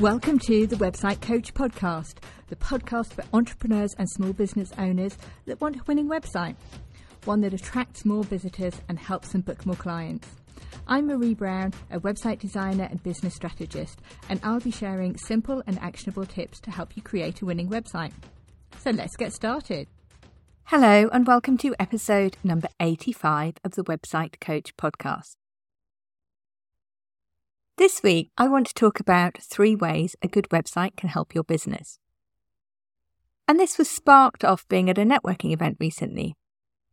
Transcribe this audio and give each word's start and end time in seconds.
Welcome 0.00 0.38
to 0.40 0.66
the 0.66 0.76
Website 0.76 1.22
Coach 1.22 1.54
Podcast, 1.54 2.16
the 2.48 2.56
podcast 2.56 3.14
for 3.14 3.24
entrepreneurs 3.32 3.94
and 3.96 4.06
small 4.10 4.34
business 4.34 4.70
owners 4.76 5.16
that 5.46 5.58
want 5.62 5.76
a 5.76 5.84
winning 5.86 6.06
website, 6.06 6.56
one 7.24 7.40
that 7.40 7.54
attracts 7.54 8.04
more 8.04 8.22
visitors 8.22 8.74
and 8.90 8.98
helps 8.98 9.32
them 9.32 9.40
book 9.40 9.64
more 9.64 9.74
clients. 9.74 10.28
I'm 10.86 11.06
Marie 11.06 11.32
Brown, 11.32 11.72
a 11.90 11.98
website 11.98 12.40
designer 12.40 12.86
and 12.90 13.02
business 13.02 13.36
strategist, 13.36 14.02
and 14.28 14.38
I'll 14.42 14.60
be 14.60 14.70
sharing 14.70 15.16
simple 15.16 15.62
and 15.66 15.78
actionable 15.78 16.26
tips 16.26 16.60
to 16.60 16.70
help 16.70 16.94
you 16.94 17.02
create 17.02 17.40
a 17.40 17.46
winning 17.46 17.70
website. 17.70 18.12
So 18.76 18.90
let's 18.90 19.16
get 19.16 19.32
started. 19.32 19.88
Hello, 20.64 21.08
and 21.10 21.26
welcome 21.26 21.56
to 21.56 21.74
episode 21.80 22.36
number 22.44 22.68
85 22.80 23.54
of 23.64 23.72
the 23.76 23.84
Website 23.84 24.40
Coach 24.40 24.76
podcast. 24.76 25.36
This 27.78 28.02
week, 28.02 28.30
I 28.38 28.48
want 28.48 28.66
to 28.68 28.74
talk 28.74 29.00
about 29.00 29.36
three 29.36 29.76
ways 29.76 30.16
a 30.22 30.28
good 30.28 30.48
website 30.48 30.96
can 30.96 31.10
help 31.10 31.34
your 31.34 31.44
business. 31.44 31.98
And 33.46 33.60
this 33.60 33.76
was 33.76 33.90
sparked 33.90 34.46
off 34.46 34.66
being 34.66 34.88
at 34.88 34.96
a 34.96 35.02
networking 35.02 35.52
event 35.52 35.76
recently. 35.78 36.36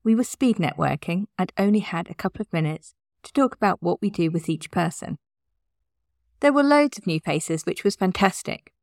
We 0.04 0.14
were 0.14 0.26
speed 0.26 0.58
networking 0.58 1.28
and 1.40 1.54
only 1.58 1.80
had 1.80 2.10
a 2.10 2.14
couple 2.14 2.42
of 2.42 2.52
minutes 2.52 2.96
to 3.24 3.32
talk 3.32 3.56
about 3.56 3.82
what 3.82 4.02
we 4.02 4.10
do 4.10 4.30
with 4.30 4.50
each 4.50 4.72
person. 4.72 5.20
There 6.42 6.52
were 6.52 6.64
loads 6.64 6.98
of 6.98 7.08
new 7.08 7.22
faces, 7.22 7.66
which 7.66 7.86
was 7.86 7.96
fantastic. 7.96 8.74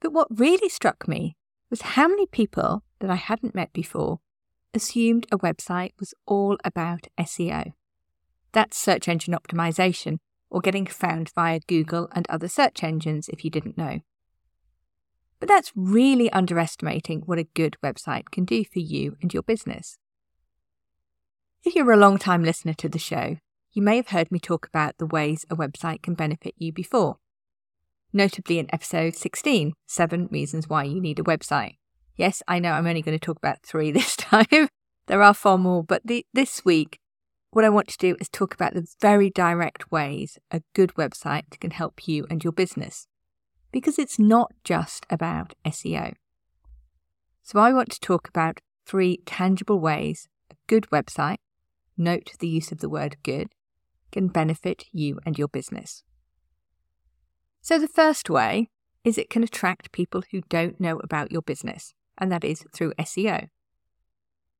But 0.00 0.12
what 0.12 0.28
really 0.30 0.68
struck 0.68 1.08
me 1.08 1.34
was 1.70 1.80
how 1.80 2.08
many 2.08 2.26
people 2.26 2.84
that 3.00 3.08
I 3.08 3.16
hadn't 3.16 3.54
met 3.54 3.72
before 3.72 4.20
assumed 4.74 5.26
a 5.32 5.38
website 5.38 5.92
was 5.98 6.12
all 6.26 6.58
about 6.62 7.06
SEO. 7.18 7.72
That's 8.52 8.76
search 8.76 9.08
engine 9.08 9.32
optimization, 9.32 10.18
or 10.50 10.60
getting 10.60 10.86
found 10.86 11.30
via 11.34 11.60
Google 11.66 12.08
and 12.12 12.26
other 12.28 12.48
search 12.48 12.82
engines 12.82 13.28
if 13.28 13.44
you 13.44 13.50
didn't 13.50 13.78
know. 13.78 14.00
But 15.40 15.48
that's 15.48 15.72
really 15.76 16.30
underestimating 16.32 17.22
what 17.26 17.38
a 17.38 17.44
good 17.54 17.76
website 17.84 18.30
can 18.30 18.44
do 18.44 18.64
for 18.64 18.80
you 18.80 19.16
and 19.22 19.32
your 19.32 19.42
business. 19.42 19.98
If 21.64 21.74
you're 21.74 21.92
a 21.92 21.96
long 21.96 22.18
time 22.18 22.44
listener 22.44 22.74
to 22.74 22.88
the 22.88 22.98
show, 22.98 23.36
you 23.72 23.82
may 23.82 23.96
have 23.96 24.08
heard 24.08 24.32
me 24.32 24.38
talk 24.38 24.66
about 24.66 24.98
the 24.98 25.06
ways 25.06 25.44
a 25.50 25.56
website 25.56 26.02
can 26.02 26.14
benefit 26.14 26.54
you 26.56 26.72
before. 26.72 27.18
Notably 28.12 28.58
in 28.58 28.72
episode 28.72 29.14
16, 29.14 29.74
Seven 29.86 30.28
Reasons 30.30 30.68
Why 30.68 30.84
You 30.84 31.00
Need 31.00 31.18
a 31.18 31.24
Website. 31.24 31.76
Yes, 32.16 32.42
I 32.48 32.58
know 32.58 32.72
I'm 32.72 32.86
only 32.86 33.02
going 33.02 33.18
to 33.18 33.24
talk 33.24 33.36
about 33.36 33.62
three 33.62 33.90
this 33.92 34.16
time. 34.16 34.68
there 35.06 35.22
are 35.22 35.34
far 35.34 35.58
more, 35.58 35.84
but 35.84 36.02
the, 36.04 36.24
this 36.32 36.64
week 36.64 36.98
what 37.50 37.64
I 37.64 37.70
want 37.70 37.88
to 37.88 37.98
do 37.98 38.16
is 38.20 38.28
talk 38.28 38.54
about 38.54 38.74
the 38.74 38.86
very 39.00 39.30
direct 39.30 39.90
ways 39.90 40.38
a 40.50 40.62
good 40.74 40.94
website 40.94 41.58
can 41.60 41.70
help 41.70 42.06
you 42.06 42.26
and 42.28 42.44
your 42.44 42.52
business. 42.52 43.06
Because 43.72 43.98
it's 43.98 44.18
not 44.18 44.52
just 44.64 45.06
about 45.10 45.54
SEO. 45.66 46.14
So 47.42 47.58
I 47.58 47.72
want 47.72 47.90
to 47.90 48.00
talk 48.00 48.28
about 48.28 48.60
three 48.86 49.20
tangible 49.24 49.80
ways 49.80 50.28
a 50.50 50.54
good 50.66 50.86
website, 50.90 51.38
note 51.96 52.32
the 52.38 52.48
use 52.48 52.72
of 52.72 52.78
the 52.78 52.88
word 52.88 53.16
good, 53.22 53.48
can 54.12 54.28
benefit 54.28 54.84
you 54.92 55.18
and 55.24 55.38
your 55.38 55.48
business. 55.48 56.02
So 57.60 57.78
the 57.78 57.88
first 57.88 58.30
way 58.30 58.68
is 59.04 59.18
it 59.18 59.30
can 59.30 59.42
attract 59.42 59.92
people 59.92 60.22
who 60.30 60.42
don't 60.48 60.80
know 60.80 60.98
about 61.02 61.32
your 61.32 61.42
business, 61.42 61.94
and 62.16 62.30
that 62.32 62.44
is 62.44 62.64
through 62.74 62.92
SEO. 62.98 63.48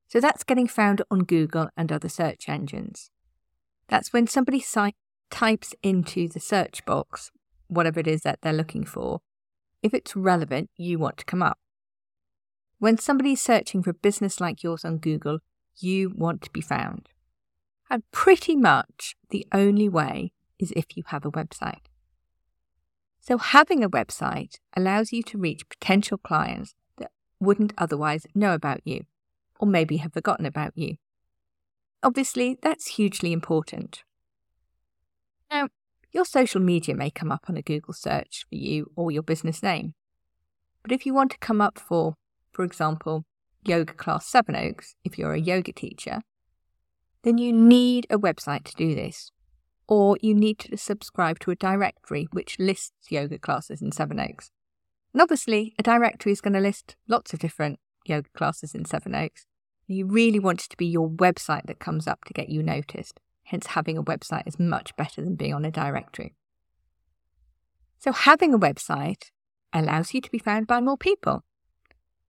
So 0.08 0.20
that's 0.20 0.42
getting 0.42 0.66
found 0.66 1.02
on 1.10 1.20
Google 1.20 1.68
and 1.76 1.92
other 1.92 2.08
search 2.08 2.48
engines. 2.48 3.10
That's 3.88 4.12
when 4.12 4.26
somebody 4.26 4.64
types 5.30 5.74
into 5.82 6.28
the 6.28 6.40
search 6.40 6.84
box 6.86 7.30
whatever 7.68 8.00
it 8.00 8.06
is 8.06 8.22
that 8.22 8.40
they're 8.40 8.52
looking 8.52 8.84
for. 8.84 9.20
If 9.82 9.94
it's 9.94 10.16
relevant, 10.16 10.70
you 10.76 10.98
want 10.98 11.18
to 11.18 11.24
come 11.24 11.42
up. 11.42 11.58
When 12.78 12.96
somebody's 12.96 13.42
searching 13.42 13.82
for 13.82 13.90
a 13.90 13.94
business 13.94 14.40
like 14.40 14.62
yours 14.62 14.84
on 14.84 14.98
Google, 14.98 15.40
you 15.76 16.10
want 16.14 16.42
to 16.42 16.50
be 16.50 16.60
found. 16.60 17.10
And 17.90 18.02
pretty 18.10 18.56
much 18.56 19.16
the 19.30 19.46
only 19.52 19.88
way 19.88 20.32
is 20.58 20.72
if 20.74 20.96
you 20.96 21.02
have 21.06 21.24
a 21.24 21.30
website. 21.30 21.86
So 23.20 23.38
having 23.38 23.84
a 23.84 23.90
website 23.90 24.58
allows 24.74 25.12
you 25.12 25.22
to 25.24 25.38
reach 25.38 25.68
potential 25.68 26.18
clients 26.18 26.74
that 26.96 27.10
wouldn't 27.38 27.74
otherwise 27.76 28.26
know 28.34 28.54
about 28.54 28.80
you 28.84 29.04
or 29.58 29.66
maybe 29.66 29.98
have 29.98 30.12
forgotten 30.12 30.46
about 30.46 30.72
you. 30.76 30.96
Obviously, 32.02 32.56
that's 32.62 32.96
hugely 32.96 33.32
important. 33.32 34.02
Now, 35.50 35.68
your 36.12 36.24
social 36.24 36.60
media 36.60 36.94
may 36.94 37.10
come 37.10 37.32
up 37.32 37.46
on 37.48 37.56
a 37.56 37.62
Google 37.62 37.94
search 37.94 38.46
for 38.48 38.54
you 38.54 38.90
or 38.96 39.10
your 39.10 39.22
business 39.22 39.62
name. 39.62 39.94
But 40.82 40.92
if 40.92 41.04
you 41.04 41.12
want 41.12 41.32
to 41.32 41.38
come 41.38 41.60
up 41.60 41.78
for, 41.78 42.14
for 42.52 42.64
example, 42.64 43.24
Yoga 43.64 43.92
Class 43.92 44.26
Sevenoaks, 44.26 44.94
if 45.04 45.18
you're 45.18 45.34
a 45.34 45.40
yoga 45.40 45.72
teacher, 45.72 46.20
then 47.22 47.36
you 47.36 47.52
need 47.52 48.06
a 48.08 48.18
website 48.18 48.64
to 48.64 48.74
do 48.74 48.94
this. 48.94 49.32
Or 49.88 50.16
you 50.20 50.34
need 50.34 50.58
to 50.60 50.76
subscribe 50.76 51.38
to 51.40 51.50
a 51.50 51.56
directory 51.56 52.28
which 52.32 52.58
lists 52.58 53.10
yoga 53.10 53.38
classes 53.38 53.82
in 53.82 53.90
Sevenoaks. 53.90 54.50
And 55.12 55.22
obviously, 55.22 55.74
a 55.78 55.82
directory 55.82 56.32
is 56.32 56.40
going 56.40 56.54
to 56.54 56.60
list 56.60 56.96
lots 57.08 57.32
of 57.32 57.40
different 57.40 57.80
yoga 58.04 58.28
classes 58.34 58.74
in 58.74 58.84
Sevenoaks. 58.84 59.46
You 59.88 60.04
really 60.06 60.38
want 60.38 60.64
it 60.64 60.70
to 60.70 60.76
be 60.76 60.86
your 60.86 61.08
website 61.08 61.66
that 61.66 61.78
comes 61.78 62.06
up 62.06 62.24
to 62.26 62.34
get 62.34 62.50
you 62.50 62.62
noticed. 62.62 63.20
Hence, 63.44 63.68
having 63.68 63.96
a 63.96 64.02
website 64.02 64.46
is 64.46 64.58
much 64.58 64.94
better 64.96 65.22
than 65.22 65.34
being 65.34 65.54
on 65.54 65.64
a 65.64 65.70
directory. 65.70 66.34
So, 67.98 68.12
having 68.12 68.52
a 68.52 68.58
website 68.58 69.30
allows 69.72 70.12
you 70.12 70.20
to 70.20 70.30
be 70.30 70.38
found 70.38 70.66
by 70.66 70.82
more 70.82 70.98
people, 70.98 71.42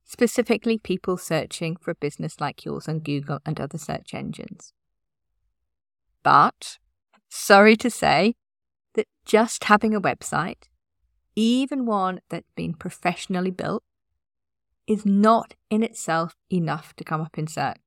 specifically 0.06 0.78
people 0.78 1.18
searching 1.18 1.76
for 1.76 1.92
a 1.92 1.96
business 1.96 2.40
like 2.40 2.64
yours 2.64 2.88
on 2.88 3.00
Google 3.00 3.40
and 3.46 3.60
other 3.60 3.78
search 3.78 4.14
engines. 4.14 4.72
But, 6.24 6.78
sorry 7.28 7.76
to 7.76 7.90
say, 7.90 8.36
that 8.96 9.08
just 9.26 9.66
having 9.66 9.94
a 9.94 10.02
website, 10.02 10.70
even 11.36 11.86
one 11.86 12.22
that's 12.30 12.52
been 12.56 12.74
professionally 12.74 13.52
built, 13.52 13.84
is 14.90 15.06
not 15.06 15.54
in 15.70 15.84
itself 15.84 16.36
enough 16.52 16.96
to 16.96 17.04
come 17.04 17.22
up 17.22 17.38
in 17.38 17.46
search. 17.46 17.78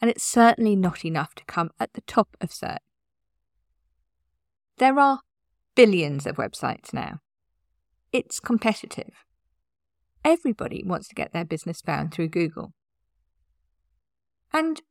And 0.00 0.10
it's 0.10 0.24
certainly 0.24 0.74
not 0.74 1.04
enough 1.04 1.36
to 1.36 1.44
come 1.44 1.70
at 1.78 1.92
the 1.92 2.00
top 2.00 2.36
of 2.40 2.52
search. 2.52 2.82
There 4.78 4.98
are 4.98 5.20
billions 5.76 6.26
of 6.26 6.36
websites 6.36 6.92
now. 6.92 7.20
It's 8.12 8.40
competitive. 8.40 9.24
Everybody 10.24 10.82
wants 10.84 11.06
to 11.08 11.14
get 11.14 11.32
their 11.32 11.44
business 11.44 11.80
found 11.80 12.12
through 12.12 12.30
Google. 12.30 12.72
And 14.52 14.82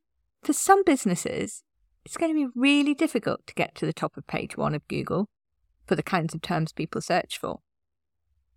for 0.42 0.54
some 0.54 0.82
businesses, 0.84 1.62
it's 2.02 2.16
going 2.16 2.32
to 2.32 2.46
be 2.46 2.52
really 2.58 2.94
difficult 2.94 3.46
to 3.46 3.54
get 3.54 3.74
to 3.74 3.84
the 3.84 3.92
top 3.92 4.16
of 4.16 4.26
page 4.26 4.56
one 4.56 4.74
of 4.74 4.88
Google 4.88 5.28
for 5.86 5.96
the 5.96 6.02
kinds 6.02 6.34
of 6.34 6.40
terms 6.40 6.72
people 6.72 7.02
search 7.02 7.38
for. 7.38 7.58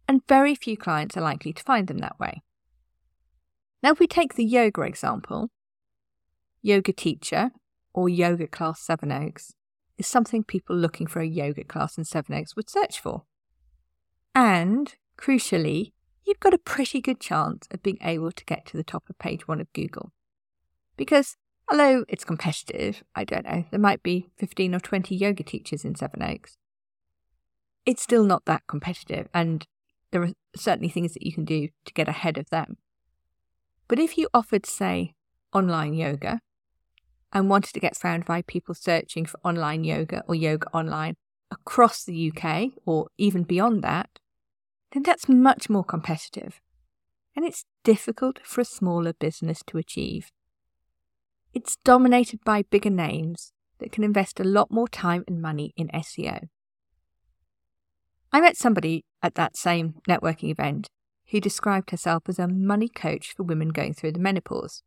And 0.08 0.22
very 0.30 0.56
few 0.56 0.78
clients 0.78 1.18
are 1.18 1.22
likely 1.22 1.52
to 1.52 1.64
find 1.64 1.88
them 1.88 1.98
that 1.98 2.18
way. 2.20 2.42
Now, 3.84 3.92
if 3.92 4.00
we 4.00 4.08
take 4.08 4.36
the 4.36 4.46
yoga 4.46 4.82
example, 4.84 5.50
yoga 6.62 6.94
teacher 6.94 7.52
or 7.94 8.08
yoga 8.08 8.48
class 8.48 8.80
Sevenoaks 8.80 9.54
is 9.98 10.08
something 10.08 10.46
people 10.46 10.76
looking 10.76 11.06
for 11.06 11.20
a 11.20 11.28
yoga 11.28 11.66
class 11.66 11.98
in 11.98 12.06
Sevenoaks 12.06 12.56
would 12.56 12.70
search 12.70 13.00
for. 13.00 13.26
And 14.34 14.96
crucially, 15.18 15.92
you've 16.26 16.40
got 16.40 16.54
a 16.54 16.58
pretty 16.58 17.02
good 17.02 17.20
chance 17.20 17.68
of 17.72 17.84
being 17.84 18.00
able 18.02 18.32
to 18.32 18.46
get 18.46 18.66
to 18.68 18.78
the 18.78 18.86
top 18.86 19.04
of 19.10 19.20
page 19.20 19.50
one 19.50 19.60
of 19.60 19.72
Google. 19.74 20.14
Because 20.96 21.36
although 21.70 22.06
it's 22.08 22.24
competitive, 22.24 23.04
I 23.14 23.26
don't 23.26 23.46
know, 23.46 23.66
there 23.70 23.80
might 23.82 24.02
be 24.02 24.30
15 24.38 24.76
or 24.76 24.80
20 24.80 25.14
yoga 25.14 25.44
teachers 25.44 25.84
in 25.84 25.96
Sevenoaks, 25.96 26.58
It's 27.86 28.02
still 28.02 28.24
not 28.24 28.46
that 28.46 28.64
competitive, 28.66 29.28
and 29.34 29.68
there 30.12 30.24
are 30.24 30.32
certainly 30.56 30.88
things 30.88 31.14
that 31.14 31.26
you 31.26 31.34
can 31.34 31.44
do 31.44 31.68
to 31.84 31.94
get 31.94 32.08
ahead 32.08 32.38
of 32.38 32.50
them. 32.50 32.78
But 33.88 34.00
if 34.00 34.18
you 34.18 34.28
offered, 34.34 34.66
say, 34.66 35.14
online 35.54 35.94
yoga 35.94 36.40
and 37.32 37.50
wanted 37.50 37.74
to 37.74 37.80
get 37.80 37.98
found 37.98 38.26
by 38.26 38.42
people 38.42 38.76
searching 38.76 39.26
for 39.26 39.40
online 39.44 39.84
yoga 39.84 40.24
or 40.28 40.36
yoga 40.36 40.68
online 40.74 41.16
across 41.52 42.04
the 42.04 42.32
UK 42.32 42.72
or 42.86 43.08
even 43.18 43.44
beyond 43.44 43.84
that, 43.84 44.20
then 44.92 45.04
that's 45.04 45.28
much 45.28 45.70
more 45.70 45.84
competitive. 45.84 46.62
And 47.36 47.46
it's 47.46 47.66
difficult 47.84 48.40
for 48.44 48.62
a 48.62 48.66
smaller 48.66 49.14
business 49.14 49.64
to 49.68 49.78
achieve. 49.78 50.32
It's 51.54 51.78
dominated 51.84 52.40
by 52.44 52.64
bigger 52.64 52.90
names 52.90 53.54
that 53.80 53.92
can 53.92 54.04
invest 54.04 54.40
a 54.40 54.44
lot 54.44 54.72
more 54.72 54.88
time 54.88 55.24
and 55.28 55.42
money 55.42 55.74
in 55.76 55.90
SEO. 55.90 56.48
I 58.32 58.40
met 58.40 58.58
somebody 58.58 59.06
at 59.22 59.36
that 59.36 59.56
same 59.56 59.96
networking 60.08 60.50
event 60.50 60.90
who 61.32 61.40
described 61.40 61.92
herself 61.92 62.24
as 62.28 62.40
a 62.40 62.48
money 62.48 62.90
coach 62.90 63.34
for 63.34 63.44
women 63.44 63.70
going 63.70 63.94
through 63.94 64.12
the 64.12 64.20
menopause. 64.20 64.84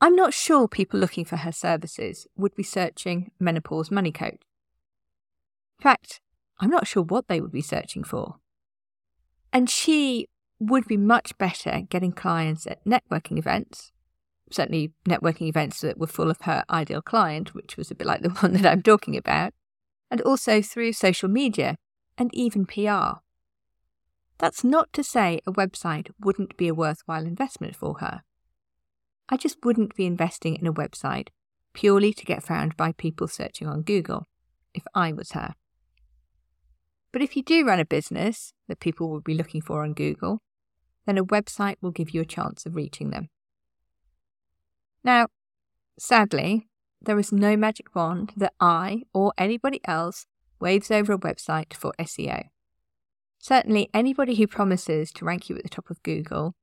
I'm 0.00 0.14
not 0.14 0.32
sure 0.32 0.68
people 0.68 1.00
looking 1.00 1.24
for 1.24 1.36
her 1.36 1.52
services 1.52 2.26
would 2.36 2.54
be 2.54 2.62
searching 2.62 3.32
menopause 3.40 3.90
money 3.90 4.12
coach. 4.12 4.40
In 5.78 5.82
fact, 5.82 6.20
I'm 6.60 6.70
not 6.70 6.86
sure 6.86 7.02
what 7.02 7.28
they 7.28 7.40
would 7.40 7.52
be 7.52 7.62
searching 7.62 8.04
for. 8.04 8.36
And 9.52 9.68
she 9.68 10.28
would 10.60 10.86
be 10.86 10.96
much 10.96 11.36
better 11.38 11.70
at 11.70 11.88
getting 11.88 12.12
clients 12.12 12.66
at 12.66 12.84
networking 12.84 13.38
events, 13.38 13.92
certainly 14.50 14.92
networking 15.08 15.48
events 15.48 15.80
that 15.80 15.98
were 15.98 16.06
full 16.06 16.30
of 16.30 16.42
her 16.42 16.64
ideal 16.70 17.02
client, 17.02 17.54
which 17.54 17.76
was 17.76 17.90
a 17.90 17.94
bit 17.94 18.06
like 18.06 18.22
the 18.22 18.28
one 18.40 18.52
that 18.52 18.66
I'm 18.66 18.82
talking 18.82 19.16
about, 19.16 19.52
and 20.10 20.20
also 20.22 20.62
through 20.62 20.92
social 20.92 21.28
media 21.28 21.76
and 22.16 22.30
even 22.34 22.66
PR. 22.66 23.20
That's 24.38 24.62
not 24.62 24.92
to 24.92 25.02
say 25.02 25.40
a 25.46 25.52
website 25.52 26.10
wouldn't 26.20 26.56
be 26.56 26.68
a 26.68 26.74
worthwhile 26.74 27.26
investment 27.26 27.74
for 27.74 27.98
her. 27.98 28.22
I 29.28 29.36
just 29.36 29.64
wouldn't 29.64 29.96
be 29.96 30.06
investing 30.06 30.54
in 30.56 30.66
a 30.66 30.72
website 30.72 31.28
purely 31.74 32.12
to 32.12 32.24
get 32.24 32.42
found 32.42 32.76
by 32.76 32.92
people 32.92 33.28
searching 33.28 33.68
on 33.68 33.82
Google 33.82 34.26
if 34.74 34.84
I 34.94 35.12
was 35.12 35.32
her. 35.32 35.54
But 37.12 37.22
if 37.22 37.36
you 37.36 37.42
do 37.42 37.66
run 37.66 37.80
a 37.80 37.84
business 37.84 38.52
that 38.68 38.80
people 38.80 39.08
will 39.08 39.20
be 39.20 39.34
looking 39.34 39.60
for 39.60 39.82
on 39.82 39.92
Google, 39.92 40.40
then 41.06 41.18
a 41.18 41.24
website 41.24 41.76
will 41.80 41.90
give 41.90 42.10
you 42.10 42.20
a 42.20 42.26
chance 42.26 42.64
of 42.64 42.74
reaching 42.74 43.10
them. 43.10 43.28
Now, 45.02 45.28
sadly, 45.98 46.68
there 47.00 47.18
is 47.18 47.32
no 47.32 47.56
magic 47.56 47.94
wand 47.94 48.32
that 48.36 48.52
I 48.60 49.02
or 49.12 49.32
anybody 49.38 49.80
else 49.84 50.26
waves 50.60 50.90
over 50.90 51.12
a 51.12 51.18
website 51.18 51.74
for 51.74 51.92
SEO. 51.98 52.48
Certainly, 53.38 53.88
anybody 53.94 54.34
who 54.34 54.46
promises 54.46 55.12
to 55.12 55.24
rank 55.24 55.48
you 55.48 55.56
at 55.56 55.62
the 55.62 55.68
top 55.68 55.90
of 55.90 56.02
Google, 56.02 56.54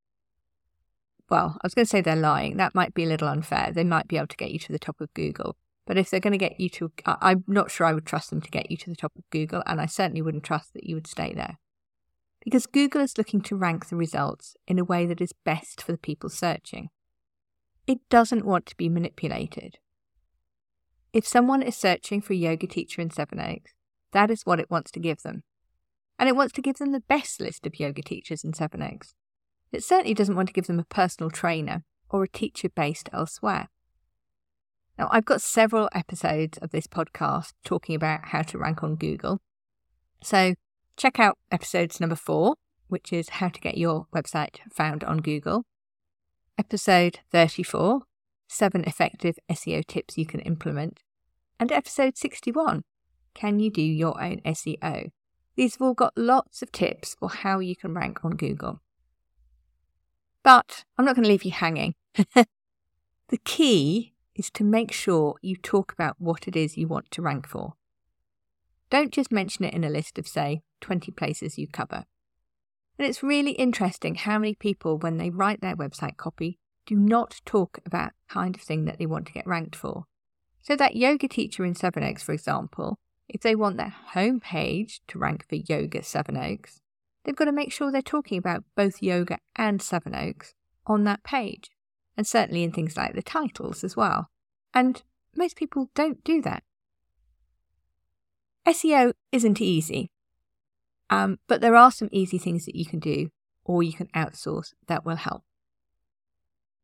well, 1.30 1.58
I 1.62 1.66
was 1.66 1.74
going 1.74 1.86
to 1.86 1.90
say 1.90 2.02
they're 2.02 2.16
lying. 2.16 2.58
That 2.58 2.76
might 2.76 2.94
be 2.94 3.04
a 3.04 3.08
little 3.08 3.28
unfair. 3.28 3.72
They 3.74 3.84
might 3.84 4.08
be 4.08 4.18
able 4.18 4.28
to 4.28 4.38
get 4.38 4.52
you 4.52 4.60
to 4.60 4.72
the 4.72 4.80
top 4.80 5.02
of 5.02 5.14
Google. 5.14 5.56
But 5.88 5.98
if 5.98 6.10
they're 6.10 6.20
going 6.20 6.34
to 6.34 6.38
get 6.38 6.60
you 6.60 6.70
to, 6.70 6.92
I'm 7.06 7.44
not 7.48 7.72
sure 7.72 7.88
I 7.88 7.94
would 7.94 8.06
trust 8.06 8.30
them 8.30 8.42
to 8.42 8.52
get 8.52 8.70
you 8.70 8.78
to 8.78 8.90
the 8.90 8.96
top 8.96 9.14
of 9.18 9.30
Google, 9.30 9.64
and 9.66 9.80
I 9.80 9.86
certainly 9.86 10.22
wouldn't 10.22 10.44
trust 10.44 10.74
that 10.74 10.86
you 10.86 10.96
would 10.96 11.08
stay 11.08 11.34
there. 11.34 11.58
Because 12.44 12.68
Google 12.68 13.02
is 13.02 13.18
looking 13.18 13.42
to 13.42 13.56
rank 13.56 13.90
the 13.90 13.96
results 13.96 14.56
in 14.68 14.78
a 14.78 14.84
way 14.84 15.06
that 15.06 15.22
is 15.22 15.34
best 15.46 15.82
for 15.82 15.92
the 15.92 15.98
people 15.98 16.30
searching. 16.30 16.90
It 17.88 18.00
doesn't 18.10 18.46
want 18.46 18.66
to 18.68 18.78
be 18.78 18.90
manipulated. 18.90 19.78
If 21.14 21.26
someone 21.28 21.62
is 21.62 21.76
searching 21.76 22.22
for 22.22 22.34
a 22.34 22.38
yoga 22.38 22.68
teacher 22.68 23.02
in 23.02 23.10
Sevenoaks, 23.10 23.74
that 24.12 24.30
is 24.30 24.46
what 24.46 24.60
it 24.60 24.70
wants 24.70 24.92
to 24.92 25.00
give 25.00 25.22
them. 25.22 25.44
And 26.18 26.30
it 26.30 26.36
wants 26.36 26.54
to 26.54 26.62
give 26.62 26.78
them 26.78 26.92
the 26.92 27.02
best 27.02 27.42
list 27.42 27.68
of 27.68 27.80
yoga 27.80 28.02
teachers 28.02 28.44
in 28.44 28.54
Sevenoaks. 28.54 29.14
It 29.72 29.84
certainly 29.84 30.14
doesn't 30.14 30.36
want 30.36 30.48
to 30.48 30.54
give 30.54 30.68
them 30.68 30.80
a 30.80 30.86
personal 30.86 31.30
trainer 31.30 31.84
or 32.10 32.24
a 32.24 32.30
teacher 32.30 32.70
based 32.70 33.10
elsewhere. 33.12 33.68
Now, 34.98 35.10
I've 35.12 35.26
got 35.26 35.42
several 35.42 35.90
episodes 35.94 36.58
of 36.60 36.72
this 36.72 36.88
podcast 36.88 37.52
talking 37.66 37.96
about 37.96 38.28
how 38.28 38.44
to 38.44 38.58
rank 38.58 38.82
on 38.82 38.96
Google. 38.96 39.42
So 40.24 40.56
check 40.96 41.20
out 41.20 41.38
episodes 41.52 42.00
number 42.00 42.16
four, 42.16 42.56
which 42.88 43.12
is 43.12 43.30
how 43.30 43.50
to 43.50 43.60
get 43.60 43.78
your 43.78 44.08
website 44.16 44.60
found 44.72 45.04
on 45.04 45.18
Google. 45.18 45.66
Episode 46.58 47.20
34, 47.32 48.04
seven 48.48 48.86
effective 48.86 49.36
SEO 49.52 49.86
tips 49.86 50.18
you 50.18 50.26
can 50.26 50.40
implement. 50.42 51.02
And 51.60 51.72
episode 51.72 52.18
61, 52.18 52.84
can 53.34 53.60
you 53.60 53.70
do 53.70 53.82
your 53.82 54.22
own 54.22 54.40
SEO? 54.46 55.10
These 55.56 55.76
have 55.76 55.82
all 55.82 55.94
got 55.94 56.14
lots 56.18 56.62
of 56.62 56.72
tips 56.72 57.16
for 57.20 57.30
how 57.30 57.60
you 57.60 57.76
can 57.76 57.94
rank 57.94 58.24
on 58.26 58.32
Google. 58.32 58.82
But 60.44 60.84
I'm 60.98 61.06
not 61.06 61.16
going 61.16 61.24
to 61.24 61.30
leave 61.30 61.44
you 61.44 61.52
hanging. 61.52 61.96
the 62.36 63.38
key 63.44 64.14
is 64.36 64.50
to 64.52 64.64
make 64.64 64.92
sure 64.92 65.36
you 65.42 65.56
talk 65.56 65.94
about 65.94 66.18
what 66.20 66.48
it 66.48 66.56
is 66.56 66.78
you 66.78 66.88
want 66.88 67.10
to 67.12 67.22
rank 67.22 67.48
for. 67.48 67.74
Don't 68.90 69.12
just 69.12 69.32
mention 69.32 69.66
it 69.66 69.74
in 69.74 69.84
a 69.84 69.90
list 69.90 70.20
of, 70.20 70.28
say, 70.28 70.62
20 70.82 71.12
places 71.12 71.58
you 71.58 71.68
cover. 71.68 72.06
And 73.00 73.08
it's 73.08 73.24
really 73.24 73.52
interesting 73.52 74.16
how 74.16 74.38
many 74.38 74.56
people, 74.56 74.98
when 74.98 75.18
they 75.18 75.30
write 75.30 75.62
their 75.62 75.76
website 75.76 76.18
copy, 76.18 76.60
do 76.86 76.96
not 76.96 77.42
talk 77.46 77.80
about 77.86 78.12
the 78.12 78.34
kind 78.34 78.56
of 78.56 78.62
thing 78.62 78.86
that 78.86 79.00
they 79.00 79.06
want 79.06 79.26
to 79.28 79.34
get 79.34 79.48
ranked 79.48 79.76
for. 79.76 80.06
So, 80.62 80.76
that 80.76 80.96
yoga 80.96 81.28
teacher 81.28 81.66
in 81.66 81.76
Sevenoaks, 81.76 82.24
for 82.24 82.32
example, 82.32 83.00
if 83.28 83.42
they 83.42 83.56
want 83.56 83.78
their 83.78 83.96
homepage 84.14 85.00
to 85.08 85.20
rank 85.20 85.46
for 85.48 85.56
Yoga 85.56 86.04
Sevenoaks, 86.04 86.82
they've 87.24 87.36
got 87.36 87.46
to 87.46 87.52
make 87.52 87.72
sure 87.72 87.92
they're 87.92 88.02
talking 88.02 88.38
about 88.38 88.64
both 88.76 89.02
yoga 89.02 89.40
and 89.56 89.82
Sevenoaks 89.82 90.54
on 90.86 91.04
that 91.06 91.24
page 91.24 91.72
and 92.16 92.26
certainly 92.26 92.64
in 92.64 92.72
things 92.72 92.96
like 92.96 93.14
the 93.14 93.24
titles 93.24 93.84
as 93.84 93.96
well. 93.96 94.30
And 94.74 95.02
most 95.36 95.56
people 95.56 95.90
don't 95.96 96.24
do 96.24 96.42
that. 96.44 96.64
SEO 98.68 99.14
isn't 99.32 99.62
easy, 99.62 100.12
um, 101.10 101.40
but 101.48 101.62
there 101.62 101.76
are 101.76 101.92
some 101.92 102.10
easy 102.12 102.38
things 102.38 102.66
that 102.66 102.76
you 102.76 102.86
can 102.86 103.00
do 103.00 103.30
or 103.64 103.84
you 103.84 103.94
can 103.94 104.08
outsource 104.16 104.74
that 104.88 105.06
will 105.06 105.18
help. 105.18 105.44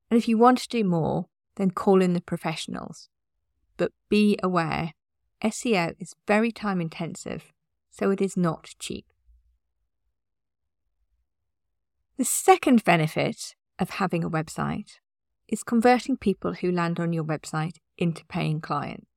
And 0.09 0.17
if 0.17 0.27
you 0.27 0.38
want 0.38 0.59
to 0.59 0.67
do 0.67 0.83
more, 0.83 1.27
then 1.55 1.71
call 1.71 2.01
in 2.01 2.13
the 2.13 2.21
professionals. 2.21 3.09
But 3.77 3.91
be 4.09 4.38
aware 4.43 4.93
SEO 5.43 5.95
is 5.99 6.15
very 6.27 6.51
time 6.51 6.79
intensive, 6.79 7.51
so 7.89 8.11
it 8.11 8.21
is 8.21 8.38
not 8.38 8.75
cheap. 8.79 9.05
The 12.17 12.25
second 12.25 12.83
benefit 12.83 13.55
of 13.79 13.91
having 13.91 14.23
a 14.23 14.29
website 14.29 14.99
is 15.47 15.63
converting 15.63 16.17
people 16.17 16.53
who 16.53 16.71
land 16.71 16.99
on 16.99 17.13
your 17.13 17.23
website 17.23 17.77
into 17.97 18.25
paying 18.25 18.61
clients. 18.61 19.07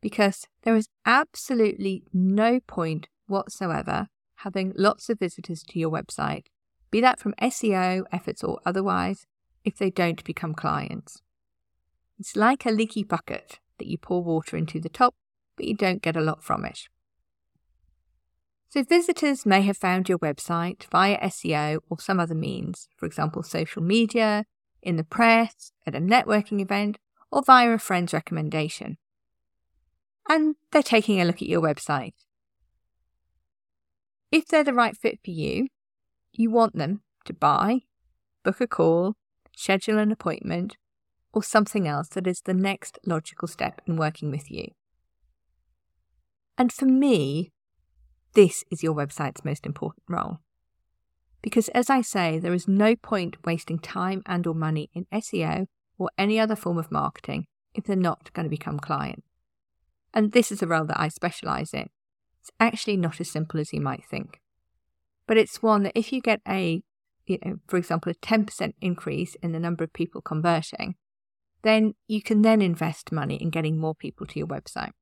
Because 0.00 0.46
there 0.62 0.76
is 0.76 0.88
absolutely 1.06 2.04
no 2.12 2.60
point 2.60 3.08
whatsoever 3.26 4.08
having 4.36 4.72
lots 4.76 5.08
of 5.10 5.18
visitors 5.18 5.62
to 5.62 5.78
your 5.78 5.90
website, 5.90 6.46
be 6.90 7.00
that 7.00 7.20
from 7.20 7.34
SEO 7.40 8.04
efforts 8.10 8.42
or 8.42 8.58
otherwise, 8.64 9.26
if 9.64 9.76
they 9.76 9.90
don't 9.90 10.24
become 10.24 10.54
clients. 10.54 11.22
It's 12.18 12.36
like 12.36 12.66
a 12.66 12.70
leaky 12.70 13.04
bucket 13.04 13.58
that 13.80 13.88
you 13.88 13.98
pour 13.98 14.22
water 14.22 14.56
into 14.56 14.78
the 14.78 14.88
top, 14.88 15.14
but 15.56 15.66
you 15.66 15.74
don't 15.74 16.02
get 16.02 16.16
a 16.16 16.20
lot 16.20 16.44
from 16.44 16.64
it. 16.64 16.88
So, 18.68 18.84
visitors 18.84 19.44
may 19.44 19.62
have 19.62 19.76
found 19.76 20.08
your 20.08 20.20
website 20.20 20.84
via 20.92 21.18
SEO 21.18 21.80
or 21.88 21.98
some 21.98 22.20
other 22.20 22.36
means, 22.36 22.88
for 22.96 23.06
example, 23.06 23.42
social 23.42 23.82
media, 23.82 24.44
in 24.80 24.94
the 24.96 25.02
press, 25.02 25.72
at 25.84 25.96
a 25.96 26.00
networking 26.00 26.60
event, 26.60 26.98
or 27.32 27.42
via 27.42 27.70
a 27.70 27.78
friend's 27.78 28.12
recommendation. 28.12 28.96
And 30.28 30.54
they're 30.70 30.84
taking 30.84 31.20
a 31.20 31.24
look 31.24 31.42
at 31.42 31.48
your 31.48 31.60
website. 31.60 32.14
If 34.30 34.46
they're 34.46 34.62
the 34.62 34.72
right 34.72 34.96
fit 34.96 35.18
for 35.24 35.32
you, 35.32 35.66
you 36.32 36.50
want 36.50 36.76
them 36.76 37.02
to 37.24 37.32
buy, 37.32 37.80
book 38.44 38.60
a 38.60 38.68
call, 38.68 39.16
schedule 39.56 39.98
an 39.98 40.12
appointment, 40.12 40.76
or 41.32 41.42
something 41.42 41.86
else 41.86 42.08
that 42.08 42.26
is 42.26 42.40
the 42.40 42.54
next 42.54 42.98
logical 43.06 43.48
step 43.48 43.80
in 43.86 43.96
working 43.96 44.30
with 44.30 44.50
you. 44.50 44.68
And 46.58 46.72
for 46.72 46.86
me, 46.86 47.52
this 48.34 48.64
is 48.70 48.82
your 48.82 48.94
website's 48.94 49.44
most 49.44 49.66
important 49.66 50.02
role. 50.08 50.38
Because 51.42 51.68
as 51.70 51.88
I 51.88 52.02
say, 52.02 52.38
there 52.38 52.52
is 52.52 52.68
no 52.68 52.96
point 52.96 53.44
wasting 53.44 53.78
time 53.78 54.22
and 54.26 54.46
or 54.46 54.54
money 54.54 54.90
in 54.92 55.06
SEO 55.12 55.66
or 55.98 56.10
any 56.18 56.38
other 56.38 56.56
form 56.56 56.78
of 56.78 56.92
marketing 56.92 57.46
if 57.74 57.84
they're 57.84 57.96
not 57.96 58.32
going 58.32 58.44
to 58.44 58.50
become 58.50 58.78
clients. 58.78 59.26
And 60.12 60.32
this 60.32 60.50
is 60.50 60.62
a 60.62 60.66
role 60.66 60.84
that 60.86 61.00
I 61.00 61.08
specialize 61.08 61.72
in. 61.72 61.88
It's 62.40 62.50
actually 62.58 62.96
not 62.96 63.20
as 63.20 63.30
simple 63.30 63.60
as 63.60 63.72
you 63.72 63.80
might 63.80 64.04
think. 64.04 64.40
But 65.26 65.36
it's 65.36 65.62
one 65.62 65.84
that 65.84 65.96
if 65.96 66.12
you 66.12 66.20
get 66.20 66.40
a, 66.48 66.82
you 67.26 67.38
know, 67.44 67.58
for 67.68 67.76
example, 67.76 68.10
a 68.10 68.14
10% 68.14 68.72
increase 68.80 69.36
in 69.36 69.52
the 69.52 69.60
number 69.60 69.84
of 69.84 69.92
people 69.92 70.20
converting, 70.20 70.96
then 71.62 71.94
you 72.08 72.22
can 72.22 72.42
then 72.42 72.62
invest 72.62 73.12
money 73.12 73.36
in 73.36 73.50
getting 73.50 73.78
more 73.78 73.94
people 73.94 74.26
to 74.26 74.38
your 74.38 74.48
website. 74.48 74.92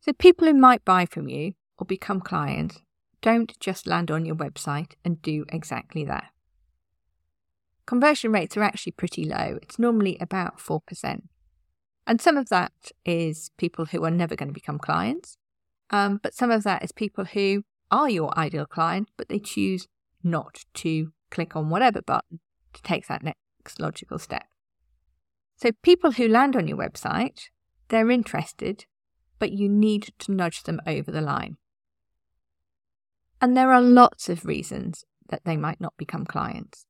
So 0.00 0.12
people 0.12 0.46
who 0.46 0.54
might 0.54 0.84
buy 0.84 1.06
from 1.06 1.28
you 1.28 1.54
or 1.78 1.86
become 1.86 2.20
clients 2.20 2.80
don't 3.22 3.58
just 3.58 3.86
land 3.86 4.10
on 4.10 4.26
your 4.26 4.36
website 4.36 4.92
and 5.04 5.22
do 5.22 5.44
exactly 5.48 6.04
that. 6.04 6.26
Conversion 7.86 8.32
rates 8.32 8.56
are 8.56 8.62
actually 8.62 8.92
pretty 8.92 9.24
low. 9.24 9.58
It's 9.62 9.78
normally 9.78 10.18
about 10.20 10.58
4%. 10.58 11.22
And 12.06 12.20
some 12.20 12.36
of 12.36 12.48
that 12.50 12.72
is 13.04 13.50
people 13.56 13.86
who 13.86 14.04
are 14.04 14.10
never 14.10 14.36
going 14.36 14.48
to 14.48 14.54
become 14.54 14.78
clients. 14.78 15.38
Um, 15.90 16.20
but 16.22 16.34
some 16.34 16.50
of 16.50 16.64
that 16.64 16.82
is 16.82 16.92
people 16.92 17.24
who 17.24 17.62
are 17.90 18.10
your 18.10 18.36
ideal 18.38 18.66
client, 18.66 19.08
but 19.16 19.28
they 19.28 19.38
choose 19.38 19.86
not 20.22 20.64
to 20.74 21.12
click 21.30 21.56
on 21.56 21.70
whatever 21.70 22.02
button 22.02 22.40
to 22.72 22.82
take 22.82 23.06
that 23.06 23.22
next 23.22 23.80
logical 23.80 24.18
step. 24.18 24.44
So 25.64 25.72
people 25.82 26.12
who 26.12 26.28
land 26.28 26.56
on 26.56 26.68
your 26.68 26.76
website, 26.76 27.44
they're 27.88 28.10
interested, 28.10 28.84
but 29.38 29.50
you 29.50 29.66
need 29.66 30.12
to 30.18 30.30
nudge 30.30 30.64
them 30.64 30.78
over 30.86 31.10
the 31.10 31.22
line. 31.22 31.56
And 33.40 33.56
there 33.56 33.72
are 33.72 33.80
lots 33.80 34.28
of 34.28 34.44
reasons 34.44 35.06
that 35.30 35.46
they 35.46 35.56
might 35.56 35.80
not 35.80 35.94
become 35.96 36.26
clients. 36.26 36.84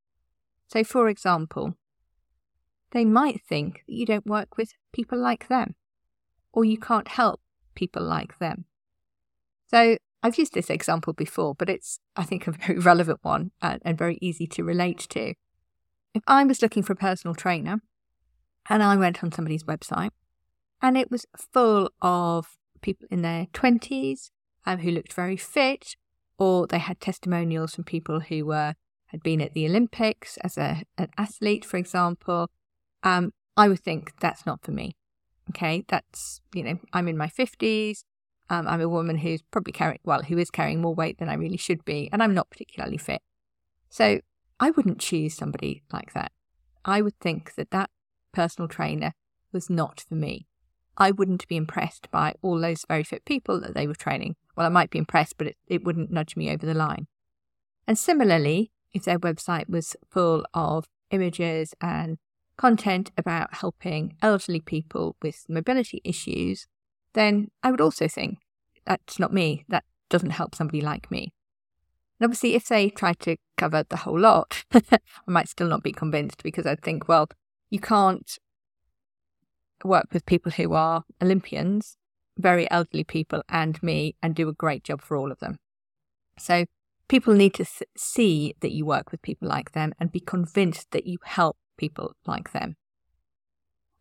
So, 0.66 0.83
for 0.83 1.09
example, 1.09 1.75
they 2.90 3.04
might 3.04 3.43
think 3.49 3.85
that 3.87 3.95
you 3.95 4.07
don't 4.07 4.26
work 4.26 4.57
with 4.57 4.73
people 4.93 5.21
like 5.21 5.47
them, 5.47 5.76
or 6.52 6.64
you 6.64 6.76
can't 6.76 7.07
help 7.07 7.40
people 7.76 8.02
like 8.02 8.38
them. 8.38 8.64
So 9.69 9.99
I've 10.21 10.37
used 10.37 10.54
this 10.54 10.69
example 10.69 11.12
before, 11.12 11.54
but 11.54 11.71
it's, 11.71 12.00
I 12.16 12.25
think, 12.25 12.49
a 12.49 12.50
very 12.66 12.81
relevant 12.81 13.21
one 13.23 13.52
and, 13.62 13.81
and 13.85 13.97
very 13.97 14.19
easy 14.21 14.49
to 14.49 14.64
relate 14.64 15.07
to. 15.11 15.35
If 16.12 16.25
I 16.26 16.43
was 16.43 16.61
looking 16.61 16.83
for 16.83 16.95
a 16.95 16.97
personal 16.97 17.37
trainer 17.37 17.81
and 18.68 18.83
I 18.83 18.97
went 18.97 19.23
on 19.23 19.33
somebody's 19.33 19.64
website 19.64 20.11
and 20.80 20.97
it 20.97 21.11
was 21.11 21.26
full 21.37 21.90
of 22.02 22.59
people 22.83 23.06
in 23.11 23.23
their 23.23 23.47
20s 23.47 24.30
um, 24.66 24.78
who 24.78 24.90
looked 24.90 25.12
very 25.12 25.37
fit, 25.37 25.97
or 26.38 26.66
they 26.66 26.78
had 26.78 27.00
testimonials 27.00 27.75
from 27.75 27.85
people 27.85 28.21
who 28.21 28.47
were 28.47 28.75
had 29.06 29.23
been 29.23 29.40
at 29.40 29.54
the 29.54 29.64
Olympics 29.66 30.37
as 30.38 30.59
a, 30.59 30.83
an 30.99 31.09
athlete, 31.16 31.64
for 31.64 31.76
example, 31.76 32.50
um, 33.04 33.33
I 33.56 33.68
would 33.68 33.78
think 33.78 34.12
that's 34.21 34.44
not 34.44 34.62
for 34.62 34.73
me. 34.73 34.97
Okay, 35.50 35.85
that's, 35.87 36.40
you 36.52 36.64
know, 36.64 36.80
I'm 36.92 37.06
in 37.06 37.16
my 37.16 37.28
50s. 37.28 38.02
Um, 38.50 38.66
I'm 38.66 38.80
a 38.80 38.88
woman 38.88 39.18
who's 39.18 39.40
probably 39.40 39.73
carrying, 39.73 40.00
well, 40.04 40.25
who 40.25 40.37
is 40.37 40.50
carrying 40.50 40.80
more 40.80 40.94
weight 40.94 41.18
than 41.18 41.28
I 41.28 41.35
really 41.35 41.56
should 41.56 41.85
be, 41.85 42.09
and 42.12 42.23
I'm 42.23 42.35
not 42.35 42.50
particularly 42.50 42.99
fit. 42.99 43.23
So 43.88 44.21
I 44.59 44.71
wouldn't 44.71 44.99
choose 44.99 45.35
somebody 45.35 45.83
like 45.92 46.12
that. 46.14 46.33
I 46.85 47.00
would 47.00 47.18
think 47.21 47.54
that 47.54 47.71
that 47.71 47.90
personal 48.35 48.69
trainer 48.69 49.12
was 49.53 49.71
not 49.71 50.05
for 50.07 50.14
me. 50.14 50.47
I 50.97 51.11
wouldn't 51.11 51.49
be 51.49 51.57
impressed 51.57 52.11
by 52.11 52.35
all 52.43 52.61
those 52.61 52.85
very 52.87 53.03
fit 53.03 53.25
people 53.25 53.61
that 53.61 53.75
they 53.75 53.87
were 53.87 53.95
training. 53.95 54.37
Well, 54.57 54.67
I 54.67 54.71
might 54.71 54.91
be 54.91 54.99
impressed, 54.99 55.38
but 55.38 55.49
it, 55.49 55.57
it 55.67 55.85
wouldn't 55.85 56.12
nudge 56.12 56.37
me 56.37 56.50
over 56.50 56.67
the 56.67 56.75
line. 56.75 57.07
And 57.87 57.99
similarly, 57.99 58.71
if 58.93 59.05
their 59.05 59.19
website 59.19 59.69
was 59.69 59.97
full 60.11 60.45
of 60.55 60.87
images 61.11 61.75
and 61.81 62.19
content 62.57 63.11
about 63.19 63.55
helping 63.55 64.17
elderly 64.23 64.61
people 64.61 65.17
with 65.21 65.45
mobility 65.49 66.00
issues, 66.05 66.67
then 67.14 67.49
I 67.62 67.71
would 67.71 67.81
also 67.81 68.07
think 68.07 68.38
that's 68.87 69.19
not 69.19 69.33
me. 69.33 69.64
That 69.69 69.85
doesn't 70.09 70.31
help 70.31 70.55
somebody 70.55 70.81
like 70.81 71.11
me. 71.11 71.33
And 72.21 72.26
obviously, 72.26 72.55
if 72.55 72.69
they 72.69 72.91
tried 72.91 73.19
to 73.21 73.37
cover 73.57 73.85
the 73.88 73.99
whole 73.99 74.19
lot, 74.19 74.64
I 74.73 75.00
might 75.26 75.49
still 75.49 75.67
not 75.67 75.83
be 75.83 75.93
convinced 75.93 76.43
because 76.43 76.67
I'd 76.67 76.83
think, 76.83 77.09
well, 77.09 77.29
you 77.71 77.80
can't 77.80 78.38
work 79.85 80.06
with 80.12 80.26
people 80.26 80.52
who 80.52 80.73
are 80.73 81.04
Olympians, 81.23 81.97
very 82.38 82.71
elderly 82.71 83.04
people, 83.04 83.42
and 83.49 83.83
me, 83.83 84.16
and 84.23 84.35
do 84.35 84.49
a 84.49 84.52
great 84.52 84.85
job 84.85 85.00
for 85.02 85.16
all 85.16 85.30
of 85.30 85.40
them. 85.40 85.59
So 86.38 86.66
people 87.09 87.35
need 87.35 87.54
to 87.54 87.66
see 87.97 88.54
that 88.61 88.73
you 88.73 88.87
work 88.87 89.11
with 89.12 89.23
people 89.23 89.49
like 89.49 89.73
them 89.73 89.92
and 89.99 90.11
be 90.11 90.21
convinced 90.21 90.90
that 90.92 91.06
you 91.06 91.18
help 91.23 91.56
people 91.76 92.12
like 92.26 92.52
them. 92.52 92.76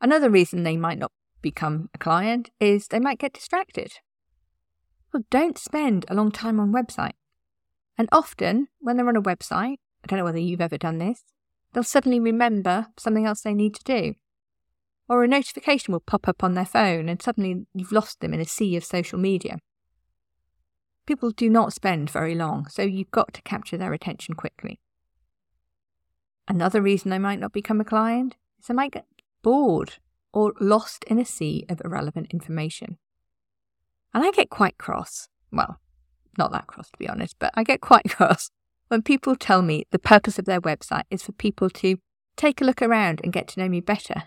Another 0.01 0.29
reason 0.29 0.63
they 0.63 0.77
might 0.77 0.99
not 0.99 1.11
become 1.41 1.89
a 1.93 1.97
client 1.97 2.49
is 2.59 2.87
they 2.87 2.99
might 2.99 3.19
get 3.19 3.33
distracted. 3.33 3.93
Well, 5.13 5.23
don't 5.29 5.57
spend 5.57 6.05
a 6.07 6.15
long 6.15 6.31
time 6.31 6.59
on 6.59 6.73
website. 6.73 7.13
And 7.97 8.09
often, 8.11 8.69
when 8.79 8.97
they're 8.97 9.07
on 9.07 9.15
a 9.15 9.21
website, 9.21 9.77
I 10.03 10.07
don't 10.07 10.17
know 10.17 10.25
whether 10.25 10.39
you've 10.39 10.61
ever 10.61 10.77
done 10.77 10.97
this, 10.97 11.23
they'll 11.73 11.83
suddenly 11.83 12.19
remember 12.19 12.87
something 12.97 13.25
else 13.25 13.41
they 13.41 13.53
need 13.53 13.75
to 13.75 13.83
do. 13.83 14.15
Or 15.09 15.23
a 15.23 15.27
notification 15.27 15.91
will 15.91 15.99
pop 15.99 16.27
up 16.27 16.43
on 16.43 16.53
their 16.53 16.65
phone 16.65 17.09
and 17.09 17.21
suddenly 17.21 17.65
you've 17.73 17.91
lost 17.91 18.19
them 18.19 18.33
in 18.33 18.39
a 18.39 18.45
sea 18.45 18.75
of 18.77 18.85
social 18.85 19.19
media. 19.19 19.59
People 21.05 21.31
do 21.31 21.49
not 21.49 21.73
spend 21.73 22.09
very 22.09 22.33
long, 22.33 22.67
so 22.69 22.81
you've 22.81 23.11
got 23.11 23.33
to 23.33 23.41
capture 23.41 23.77
their 23.77 23.91
attention 23.91 24.35
quickly. 24.35 24.79
Another 26.47 26.81
reason 26.81 27.09
they 27.09 27.19
might 27.19 27.39
not 27.39 27.51
become 27.51 27.81
a 27.81 27.85
client 27.85 28.37
is 28.59 28.67
they 28.67 28.73
might 28.73 28.93
get 28.93 29.05
bored 29.41 29.95
or 30.31 30.53
lost 30.59 31.03
in 31.05 31.19
a 31.19 31.25
sea 31.25 31.65
of 31.67 31.81
irrelevant 31.83 32.27
information. 32.31 32.97
And 34.13 34.23
I 34.23 34.31
get 34.31 34.49
quite 34.49 34.77
cross. 34.77 35.27
Well, 35.51 35.79
not 36.37 36.51
that 36.53 36.67
cross 36.67 36.89
to 36.91 36.97
be 36.97 37.09
honest, 37.09 37.35
but 37.37 37.51
I 37.55 37.63
get 37.63 37.81
quite 37.81 38.09
cross 38.09 38.49
when 38.87 39.01
people 39.01 39.35
tell 39.35 39.61
me 39.61 39.85
the 39.91 39.99
purpose 39.99 40.37
of 40.37 40.45
their 40.45 40.61
website 40.61 41.03
is 41.09 41.23
for 41.23 41.31
people 41.31 41.69
to 41.69 41.97
take 42.35 42.61
a 42.61 42.65
look 42.65 42.81
around 42.81 43.21
and 43.23 43.33
get 43.33 43.47
to 43.49 43.59
know 43.59 43.69
me 43.69 43.79
better. 43.79 44.23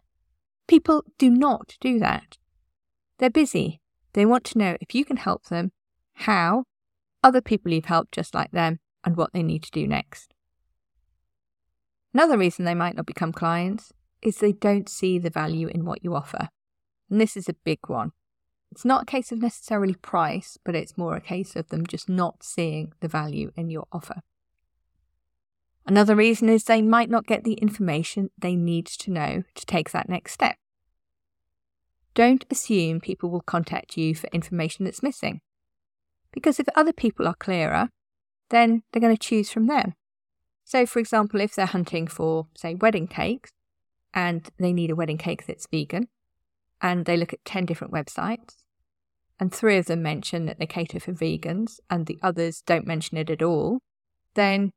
People 0.66 1.04
do 1.18 1.30
not 1.30 1.76
do 1.80 1.98
that. 1.98 2.38
They're 3.18 3.30
busy. 3.30 3.80
They 4.12 4.26
want 4.26 4.44
to 4.44 4.58
know 4.58 4.76
if 4.80 4.94
you 4.94 5.04
can 5.04 5.18
help 5.18 5.44
them, 5.44 5.72
how, 6.14 6.64
other 7.22 7.40
people 7.40 7.72
you've 7.72 7.86
helped 7.86 8.12
just 8.12 8.34
like 8.34 8.50
them, 8.50 8.78
and 9.04 9.16
what 9.16 9.32
they 9.32 9.42
need 9.42 9.62
to 9.62 9.70
do 9.70 9.86
next. 9.86 10.34
Another 12.12 12.38
reason 12.38 12.64
they 12.64 12.74
might 12.74 12.96
not 12.96 13.06
become 13.06 13.32
clients 13.32 13.92
is 14.22 14.38
they 14.38 14.52
don't 14.52 14.88
see 14.88 15.18
the 15.18 15.30
value 15.30 15.68
in 15.68 15.84
what 15.84 16.02
you 16.02 16.14
offer. 16.14 16.48
And 17.10 17.20
this 17.20 17.36
is 17.36 17.48
a 17.48 17.54
big 17.64 17.78
one. 17.86 18.12
It's 18.72 18.84
not 18.84 19.02
a 19.02 19.06
case 19.06 19.30
of 19.30 19.40
necessarily 19.40 19.94
price, 19.94 20.58
but 20.64 20.74
it's 20.74 20.98
more 20.98 21.14
a 21.14 21.20
case 21.20 21.54
of 21.56 21.68
them 21.68 21.86
just 21.86 22.08
not 22.08 22.42
seeing 22.42 22.92
the 23.00 23.08
value 23.08 23.52
in 23.56 23.70
your 23.70 23.86
offer. 23.92 24.22
Another 25.86 26.16
reason 26.16 26.48
is 26.48 26.64
they 26.64 26.82
might 26.82 27.08
not 27.08 27.26
get 27.26 27.44
the 27.44 27.54
information 27.54 28.30
they 28.36 28.56
need 28.56 28.86
to 28.86 29.12
know 29.12 29.44
to 29.54 29.66
take 29.66 29.92
that 29.92 30.08
next 30.08 30.32
step. 30.32 30.56
Don't 32.14 32.44
assume 32.50 33.00
people 33.00 33.30
will 33.30 33.42
contact 33.42 33.96
you 33.96 34.14
for 34.14 34.28
information 34.32 34.84
that's 34.84 35.02
missing. 35.02 35.40
Because 36.32 36.58
if 36.58 36.66
other 36.74 36.92
people 36.92 37.28
are 37.28 37.34
clearer, 37.34 37.90
then 38.50 38.82
they're 38.90 39.00
going 39.00 39.16
to 39.16 39.28
choose 39.28 39.50
from 39.50 39.66
them. 39.66 39.94
So, 40.64 40.86
for 40.86 40.98
example, 40.98 41.40
if 41.40 41.54
they're 41.54 41.66
hunting 41.66 42.08
for, 42.08 42.48
say, 42.56 42.74
wedding 42.74 43.06
cakes 43.06 43.52
and 44.12 44.48
they 44.58 44.72
need 44.72 44.90
a 44.90 44.96
wedding 44.96 45.18
cake 45.18 45.46
that's 45.46 45.68
vegan, 45.70 46.08
and 46.82 47.04
they 47.04 47.16
look 47.16 47.32
at 47.32 47.44
10 47.44 47.64
different 47.66 47.92
websites, 47.92 48.64
and 49.38 49.52
three 49.52 49.76
of 49.76 49.86
them 49.86 50.02
mention 50.02 50.46
that 50.46 50.58
they 50.58 50.66
cater 50.66 50.98
for 50.98 51.12
vegans 51.12 51.78
and 51.88 52.06
the 52.06 52.18
others 52.22 52.62
don't 52.66 52.86
mention 52.86 53.18
it 53.18 53.30
at 53.30 53.42
all, 53.42 53.80
then 54.34 54.72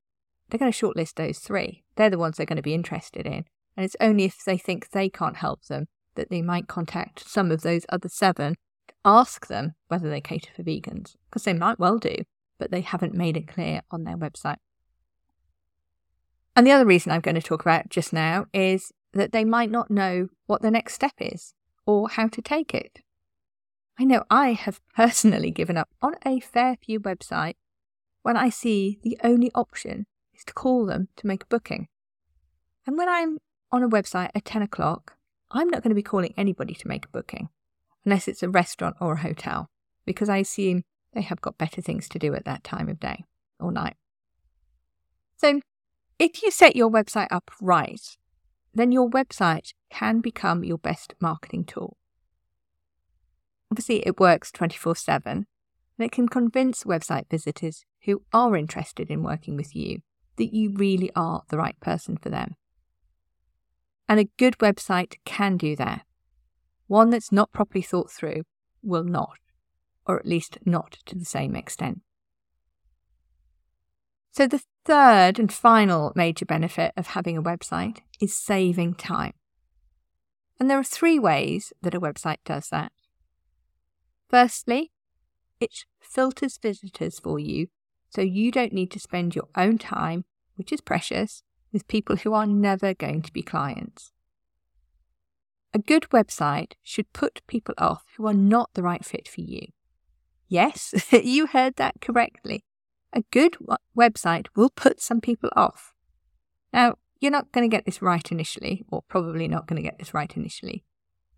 they're 0.50 0.60
going 0.60 0.72
to 0.72 0.86
shortlist 0.86 1.16
those 1.16 1.40
three. 1.40 1.84
They're 1.96 2.10
the 2.10 2.18
ones 2.18 2.38
they're 2.38 2.46
going 2.46 2.58
to 2.58 2.64
be 2.64 2.74
interested 2.74 3.26
in. 3.26 3.46
And 3.78 3.86
it's 3.86 3.96
only 4.00 4.26
if 4.26 4.44
they 4.46 4.58
think 4.58 4.90
they 4.90 5.10
can't 5.10 5.38
help 5.38 5.64
them 5.66 5.88
that 6.16 6.30
they 6.30 6.42
might 6.42 6.68
contact 6.68 7.28
some 7.28 7.52
of 7.52 7.62
those 7.62 7.86
other 7.90 8.10
seven 8.10 8.56
to 8.88 8.96
ask 9.06 9.48
them 9.48 9.76
whether 9.88 10.10
they 10.10 10.22
cater 10.22 10.52
for 10.54 10.64
vegans, 10.64 11.16
because 11.30 11.44
they 11.44 11.54
might 11.54 11.80
well 11.80 11.98
do, 11.98 12.16
but 12.58 12.72
they 12.72 12.82
haven't 12.82 13.14
made 13.14 13.38
it 13.38 13.48
clear 13.48 13.82
on 13.92 14.04
their 14.04 14.18
website. 14.18 14.58
And 16.56 16.68
the 16.68 16.72
other 16.72 16.86
reason 16.86 17.12
I'm 17.12 17.22
going 17.22 17.36
to 17.36 17.42
talk 17.42 17.62
about 17.62 17.90
just 17.90 18.12
now 18.12 18.48
is 18.54 18.92
that 19.14 19.32
they 19.32 19.46
might 19.46 19.72
not 19.72 19.90
know 19.90 20.28
what 20.46 20.62
the 20.62 20.72
next 20.72 20.94
step 20.94 21.14
is 21.20 21.54
or 21.86 22.10
how 22.10 22.28
to 22.28 22.42
take 22.42 22.74
it. 22.74 23.00
I 23.98 24.04
know 24.04 24.24
I 24.30 24.54
have 24.54 24.82
personally 24.96 25.52
given 25.52 25.78
up 25.78 25.90
on 26.02 26.16
a 26.26 26.40
fair 26.40 26.76
few 26.84 27.00
websites 27.00 27.56
when 28.24 28.36
I 28.36 28.50
see 28.50 29.00
the 29.04 29.18
only 29.24 29.52
option 29.56 30.06
is 30.40 30.46
to 30.46 30.54
call 30.54 30.86
them 30.86 31.10
to 31.18 31.28
make 31.28 31.44
a 31.44 31.48
booking. 31.48 31.88
And 32.88 32.98
when 32.98 33.10
I'm 33.10 33.38
on 33.72 33.84
a 33.84 33.90
website 33.90 34.30
at 34.34 34.46
10 34.46 34.62
o'clock, 34.64 35.16
I'm 35.52 35.70
not 35.70 35.84
going 35.84 35.92
to 35.92 35.96
be 35.96 36.04
calling 36.04 36.34
anybody 36.38 36.74
to 36.74 36.88
make 36.88 37.06
a 37.06 37.10
booking 37.10 37.50
unless 38.06 38.28
it's 38.28 38.44
a 38.44 38.50
restaurant 38.50 38.96
or 39.00 39.14
a 39.14 39.20
hotel 39.20 39.68
because 40.06 40.30
I 40.30 40.38
assume 40.38 40.84
they 41.14 41.22
have 41.22 41.42
got 41.42 41.58
better 41.58 41.82
things 41.82 42.08
to 42.10 42.20
do 42.20 42.34
at 42.34 42.46
that 42.46 42.64
time 42.64 42.88
of 42.90 43.00
day 43.00 43.26
or 43.60 43.72
night. 43.72 43.96
So, 45.38 45.60
if 46.18 46.44
you 46.44 46.52
set 46.52 46.76
your 46.76 46.90
website 46.90 47.28
up 47.32 47.50
right, 47.62 48.02
then 48.74 48.92
your 48.92 49.10
website 49.10 49.74
can 49.90 50.20
become 50.20 50.64
your 50.64 50.78
best 50.78 51.14
marketing 51.20 51.66
tool. 51.66 51.98
Obviously, 53.72 54.06
it 54.06 54.20
works 54.20 54.52
24 54.52 54.96
7 54.96 55.32
and 55.32 56.06
it 56.06 56.12
can 56.12 56.28
convince 56.28 56.84
website 56.84 57.30
visitors 57.30 57.86
who 58.04 58.22
are 58.34 58.56
interested 58.56 59.10
in 59.10 59.24
working 59.24 59.56
with 59.56 59.76
you 59.76 60.02
that 60.40 60.54
you 60.54 60.72
really 60.74 61.12
are 61.16 61.44
the 61.50 61.58
right 61.58 61.80
person 61.80 62.18
for 62.18 62.30
them. 62.30 62.56
And 64.08 64.20
a 64.20 64.30
good 64.38 64.58
website 64.58 65.18
can 65.26 65.58
do 65.58 65.76
that. 65.76 66.02
One 66.88 67.12
that's 67.12 67.32
not 67.32 67.52
properly 67.52 67.84
thought 67.84 68.10
through 68.10 68.44
will 68.82 69.04
not, 69.04 69.38
or 70.08 70.18
at 70.18 70.26
least 70.26 70.58
not 70.66 70.98
to 71.06 71.16
the 71.16 71.26
same 71.26 71.56
extent. 71.56 72.00
So, 74.32 74.48
the 74.48 74.64
third 74.86 75.38
and 75.38 75.54
final 75.54 76.14
major 76.16 76.46
benefit 76.46 76.94
of 76.98 77.08
having 77.08 77.38
a 77.38 77.44
website 77.44 78.00
is 78.22 78.36
saving 78.36 78.96
time. 78.96 79.34
And 80.60 80.70
there 80.70 80.80
are 80.80 80.84
three 80.84 81.20
ways 81.20 81.74
that 81.82 81.94
a 81.94 82.02
website 82.02 82.38
does 82.46 82.70
that. 82.70 82.92
Firstly, 84.30 84.92
it 85.60 85.86
filters 86.00 86.58
visitors 86.58 87.20
for 87.20 87.38
you 87.38 87.68
so 88.10 88.22
you 88.22 88.52
don't 88.52 88.74
need 88.74 88.92
to 88.92 89.00
spend 89.00 89.36
your 89.36 89.48
own 89.56 89.78
time, 89.78 90.26
which 90.60 90.72
is 90.72 90.82
precious, 90.82 91.42
with 91.72 91.88
people 91.88 92.18
who 92.18 92.34
are 92.34 92.46
never 92.46 92.94
going 92.94 93.22
to 93.24 93.34
be 93.34 93.42
clients. 93.42 94.12
A 95.74 95.80
good 95.80 96.08
website 96.12 96.74
should 96.84 97.14
put 97.14 97.42
people 97.48 97.74
off 97.78 98.04
who 98.18 98.28
are 98.28 98.34
not 98.34 98.70
the 98.74 98.84
right 98.84 99.06
fit 99.06 99.28
for 99.28 99.42
you. 99.42 99.68
Yes, 100.50 100.94
you 101.12 101.48
heard 101.48 101.78
that 101.78 102.02
correctly. 102.02 102.66
A 103.14 103.24
good 103.32 103.54
w- 103.54 103.78
website 103.98 104.48
will 104.56 104.70
put 104.70 105.02
some 105.02 105.22
people 105.22 105.50
off. 105.56 105.94
Now, 106.74 106.96
you're 107.22 107.32
not 107.32 107.52
going 107.54 107.70
to 107.70 107.76
get 107.76 107.86
this 107.86 108.02
right 108.02 108.32
initially, 108.32 108.84
or 108.90 109.04
probably 109.04 109.48
not 109.48 109.68
going 109.68 109.82
to 109.82 109.88
get 109.88 109.98
this 109.98 110.14
right 110.14 110.36
initially. 110.36 110.84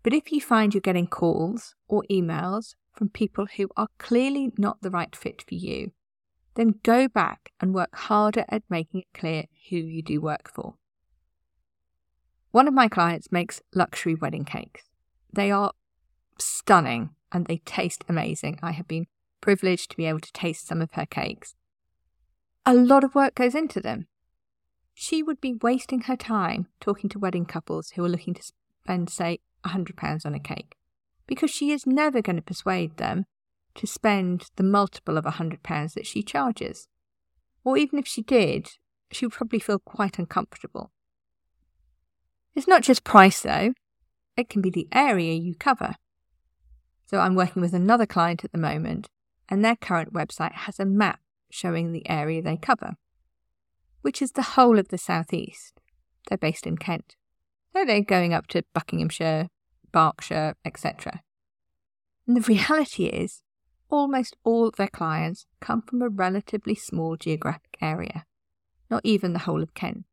But 0.02 0.14
if 0.14 0.32
you 0.32 0.40
find 0.40 0.74
you're 0.74 0.80
getting 0.80 1.06
calls 1.06 1.74
or 1.86 2.04
emails 2.10 2.74
from 2.92 3.08
people 3.08 3.46
who 3.56 3.68
are 3.76 3.88
clearly 3.98 4.52
not 4.58 4.82
the 4.82 4.90
right 4.90 5.14
fit 5.14 5.42
for 5.42 5.54
you, 5.54 5.92
then 6.54 6.80
go 6.82 7.08
back 7.08 7.52
and 7.60 7.74
work 7.74 7.94
harder 7.94 8.44
at 8.48 8.62
making 8.68 9.00
it 9.00 9.18
clear 9.18 9.44
who 9.70 9.76
you 9.76 10.02
do 10.02 10.20
work 10.20 10.50
for. 10.52 10.74
One 12.50 12.68
of 12.68 12.74
my 12.74 12.88
clients 12.88 13.32
makes 13.32 13.62
luxury 13.74 14.14
wedding 14.14 14.44
cakes. 14.44 14.82
They 15.32 15.50
are 15.50 15.72
stunning 16.38 17.10
and 17.30 17.46
they 17.46 17.58
taste 17.64 18.04
amazing. 18.08 18.58
I 18.62 18.72
have 18.72 18.86
been 18.86 19.06
privileged 19.40 19.90
to 19.90 19.96
be 19.96 20.04
able 20.04 20.20
to 20.20 20.32
taste 20.32 20.66
some 20.66 20.82
of 20.82 20.92
her 20.92 21.06
cakes. 21.06 21.54
A 22.66 22.74
lot 22.74 23.04
of 23.04 23.14
work 23.14 23.34
goes 23.34 23.54
into 23.54 23.80
them. 23.80 24.06
She 24.94 25.22
would 25.22 25.40
be 25.40 25.54
wasting 25.62 26.02
her 26.02 26.16
time 26.16 26.68
talking 26.80 27.08
to 27.10 27.18
wedding 27.18 27.46
couples 27.46 27.90
who 27.90 28.04
are 28.04 28.08
looking 28.08 28.34
to 28.34 28.52
spend, 28.84 29.08
say, 29.08 29.40
£100 29.64 30.26
on 30.26 30.34
a 30.34 30.40
cake, 30.40 30.76
because 31.26 31.50
she 31.50 31.70
is 31.70 31.86
never 31.86 32.20
going 32.20 32.36
to 32.36 32.42
persuade 32.42 32.98
them 32.98 33.24
to 33.74 33.86
spend 33.86 34.46
the 34.56 34.62
multiple 34.62 35.16
of 35.16 35.26
a 35.26 35.32
£100 35.32 35.94
that 35.94 36.06
she 36.06 36.22
charges. 36.22 36.88
Or 37.64 37.76
even 37.76 37.98
if 37.98 38.06
she 38.06 38.22
did, 38.22 38.70
she 39.10 39.26
would 39.26 39.32
probably 39.32 39.58
feel 39.58 39.78
quite 39.78 40.18
uncomfortable. 40.18 40.90
It's 42.54 42.68
not 42.68 42.82
just 42.82 43.04
price, 43.04 43.40
though, 43.42 43.72
it 44.36 44.48
can 44.48 44.62
be 44.62 44.70
the 44.70 44.88
area 44.92 45.34
you 45.34 45.54
cover. 45.54 45.94
So 47.06 47.18
I'm 47.18 47.34
working 47.34 47.62
with 47.62 47.74
another 47.74 48.06
client 48.06 48.44
at 48.44 48.52
the 48.52 48.58
moment, 48.58 49.08
and 49.48 49.64
their 49.64 49.76
current 49.76 50.12
website 50.12 50.52
has 50.52 50.80
a 50.80 50.84
map 50.84 51.20
showing 51.50 51.92
the 51.92 52.08
area 52.08 52.42
they 52.42 52.56
cover, 52.56 52.94
which 54.00 54.22
is 54.22 54.32
the 54.32 54.42
whole 54.42 54.78
of 54.78 54.88
the 54.88 54.98
southeast. 54.98 55.80
They're 56.28 56.38
based 56.38 56.66
in 56.66 56.78
Kent. 56.78 57.16
So 57.74 57.84
they're 57.84 58.02
going 58.02 58.32
up 58.32 58.46
to 58.48 58.64
Buckinghamshire, 58.74 59.48
Berkshire, 59.92 60.54
etc. 60.64 61.22
And 62.26 62.36
the 62.36 62.40
reality 62.40 63.06
is, 63.06 63.41
almost 63.92 64.34
all 64.42 64.66
of 64.66 64.76
their 64.76 64.88
clients 64.88 65.46
come 65.60 65.82
from 65.82 66.00
a 66.00 66.08
relatively 66.08 66.74
small 66.74 67.14
geographic 67.16 67.76
area, 67.80 68.24
not 68.90 69.02
even 69.04 69.34
the 69.34 69.40
whole 69.40 69.62
of 69.62 69.74
Kent. 69.74 70.06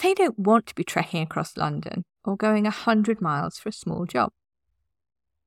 They 0.00 0.14
don't 0.14 0.38
want 0.38 0.66
to 0.68 0.74
be 0.74 0.84
trekking 0.84 1.22
across 1.22 1.56
London 1.56 2.04
or 2.24 2.36
going 2.36 2.66
a 2.66 2.70
hundred 2.70 3.20
miles 3.20 3.58
for 3.58 3.68
a 3.68 3.72
small 3.72 4.06
job, 4.06 4.30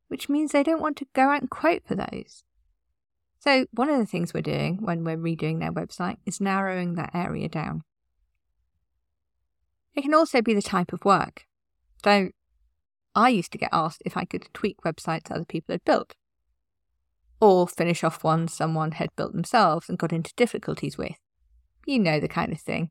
which 0.10 0.27
means 0.27 0.51
they 0.51 0.62
don't 0.62 0.81
want 0.81 0.98
to 0.98 1.07
go 1.13 1.29
out 1.29 1.41
and 1.41 1.50
quote 1.50 1.84
for 1.88 1.95
those. 1.95 2.43
So, 3.39 3.65
one 3.72 3.89
of 3.89 3.98
the 3.98 4.05
things 4.05 4.34
we're 4.34 4.41
doing 4.41 4.79
when 4.81 5.03
we're 5.03 5.17
redoing 5.17 5.60
their 5.60 5.72
website 5.72 6.17
is 6.25 6.41
narrowing 6.41 6.95
that 6.95 7.12
area 7.13 7.48
down. 7.48 7.84
It 9.95 10.01
can 10.01 10.13
also 10.13 10.41
be 10.41 10.53
the 10.53 10.62
type 10.62 10.91
of 10.91 11.05
work. 11.05 11.45
Though 12.03 12.31
I 13.15 13.29
used 13.29 13.53
to 13.53 13.57
get 13.57 13.69
asked 13.72 14.01
if 14.05 14.17
I 14.17 14.25
could 14.25 14.50
tweak 14.53 14.81
websites 14.81 15.31
other 15.31 15.45
people 15.45 15.74
had 15.74 15.86
built, 15.86 16.15
or 17.39 17.67
finish 17.67 18.03
off 18.03 18.23
ones 18.23 18.53
someone 18.53 18.93
had 18.93 19.15
built 19.15 19.33
themselves 19.33 19.89
and 19.89 19.97
got 19.97 20.13
into 20.13 20.33
difficulties 20.35 20.97
with. 20.97 21.17
You 21.85 21.99
know 21.99 22.19
the 22.19 22.27
kind 22.27 22.51
of 22.51 22.61
thing. 22.61 22.89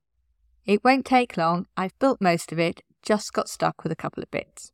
It 0.67 0.85
won't 0.85 1.05
take 1.05 1.37
long, 1.37 1.67
I've 1.77 1.99
built 1.99 2.21
most 2.21 2.53
of 2.53 2.59
it, 2.59 2.83
just 3.03 3.33
got 3.33 3.49
stuck 3.49 3.83
with 3.83 3.93
a 3.93 3.97
couple 3.97 4.23
of 4.23 4.31
bits. 4.31 4.73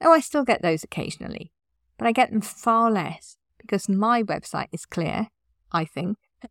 Oh, 0.00 0.12
I 0.12 0.20
still 0.20 0.44
get 0.44 0.62
those 0.62 0.84
occasionally, 0.84 1.52
but 1.96 2.06
I 2.06 2.12
get 2.12 2.30
them 2.30 2.42
far 2.42 2.90
less 2.90 3.36
because 3.58 3.88
my 3.88 4.22
website 4.22 4.68
is 4.72 4.84
clear, 4.84 5.28
I 5.72 5.84
think, 5.84 6.18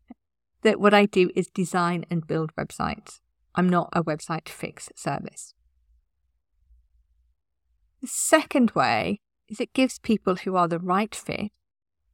that 0.62 0.80
what 0.80 0.94
I 0.94 1.06
do 1.06 1.30
is 1.36 1.46
design 1.46 2.04
and 2.10 2.26
build 2.26 2.54
websites. 2.56 3.20
I'm 3.54 3.68
not 3.68 3.88
a 3.92 4.02
website 4.02 4.48
fix 4.48 4.88
service. 4.96 5.54
The 8.02 8.08
second 8.08 8.72
way 8.72 9.20
is 9.48 9.60
it 9.60 9.72
gives 9.72 9.98
people 9.98 10.36
who 10.36 10.56
are 10.56 10.68
the 10.68 10.78
right 10.78 11.14
fit 11.14 11.52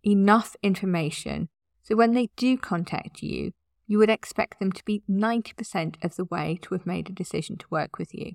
enough 0.05 0.57
information 0.63 1.49
so 1.83 1.97
when 1.97 2.15
they 2.15 2.31
do 2.37 2.57
contact 2.57 3.23
you, 3.23 3.53
you 3.87 3.99
would 3.99 4.09
expect 4.09 4.61
them 4.61 4.73
to 4.73 4.85
be 4.85 5.03
90% 5.11 6.03
of 6.03 6.17
the 6.17 6.25
way 6.25 6.59
to 6.63 6.75
have 6.75 6.87
made 6.87 7.11
a 7.11 7.13
decision 7.13 7.59
to 7.59 7.67
work 7.71 7.99
with 7.99 8.15
you. 8.15 8.33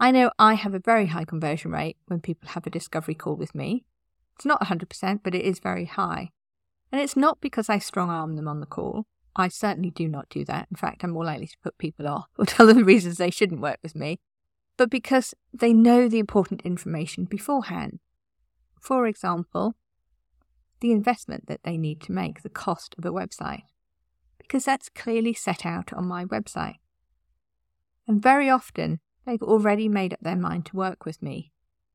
I 0.00 0.10
know 0.10 0.32
I 0.38 0.54
have 0.54 0.74
a 0.74 0.80
very 0.80 1.06
high 1.06 1.24
conversion 1.24 1.70
rate 1.70 1.98
when 2.06 2.20
people 2.20 2.48
have 2.50 2.66
a 2.66 2.70
discovery 2.70 3.14
call 3.14 3.36
with 3.36 3.54
me, 3.54 3.84
it's 4.36 4.46
not 4.46 4.62
100%, 4.62 5.20
but 5.22 5.34
it 5.34 5.44
is 5.44 5.60
very 5.60 5.84
high. 5.84 6.30
And 6.90 7.00
it's 7.00 7.16
not 7.16 7.40
because 7.40 7.68
I 7.68 7.78
strong 7.78 8.10
arm 8.10 8.36
them 8.36 8.48
on 8.48 8.60
the 8.60 8.66
call. 8.66 9.06
I 9.36 9.48
certainly 9.48 9.90
do 9.90 10.08
not 10.08 10.28
do 10.28 10.44
that. 10.46 10.68
In 10.70 10.76
fact, 10.76 11.04
I'm 11.04 11.10
more 11.10 11.24
likely 11.24 11.46
to 11.46 11.56
put 11.62 11.78
people 11.78 12.08
off 12.08 12.26
or 12.38 12.46
tell 12.46 12.66
them 12.66 12.78
the 12.78 12.84
reasons 12.84 13.18
they 13.18 13.30
shouldn't 13.30 13.60
work 13.60 13.78
with 13.82 13.94
me, 13.94 14.18
but 14.76 14.90
because 14.90 15.34
they 15.52 15.72
know 15.72 16.08
the 16.08 16.18
important 16.18 16.62
information 16.62 17.24
beforehand. 17.24 18.00
For 18.80 19.06
example, 19.06 19.76
the 20.82 20.92
investment 20.92 21.46
that 21.46 21.62
they 21.62 21.78
need 21.78 22.02
to 22.02 22.12
make, 22.12 22.42
the 22.42 22.50
cost 22.50 22.94
of 22.98 23.04
a 23.06 23.12
website, 23.12 23.62
because 24.36 24.64
that's 24.64 24.90
clearly 24.90 25.32
set 25.32 25.64
out 25.64 25.92
on 25.92 26.06
my 26.06 26.26
website. 26.26 26.74
And 28.06 28.20
very 28.20 28.50
often, 28.50 29.00
they've 29.24 29.42
already 29.42 29.88
made 29.88 30.12
up 30.12 30.20
their 30.20 30.36
mind 30.36 30.66
to 30.66 30.76
work 30.76 31.06
with 31.06 31.22
me. 31.22 31.52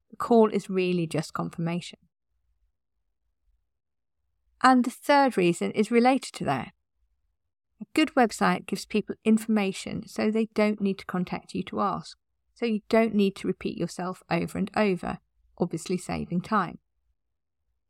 The 0.10 0.16
call 0.16 0.50
is 0.50 0.70
really 0.70 1.06
just 1.06 1.34
confirmation. 1.34 2.00
And 4.64 4.86
the 4.86 4.90
third 4.90 5.38
reason 5.38 5.72
is 5.72 5.92
related 5.92 6.34
to 6.36 6.46
that. 6.46 6.72
A 7.80 7.86
good 7.94 8.16
website 8.16 8.66
gives 8.66 8.86
people 8.86 9.16
information 9.24 10.08
so 10.08 10.32
they 10.32 10.48
don't 10.56 10.82
need 10.82 10.98
to 10.98 11.06
contact 11.06 11.54
you 11.54 11.62
to 11.64 11.82
ask. 11.82 12.18
So 12.56 12.66
you 12.66 12.80
don't 12.90 13.14
need 13.14 13.36
to 13.36 13.48
repeat 13.48 13.78
yourself 13.78 14.24
over 14.32 14.58
and 14.58 14.72
over, 14.76 15.20
obviously 15.60 15.98
saving 15.98 16.42
time. 16.42 16.80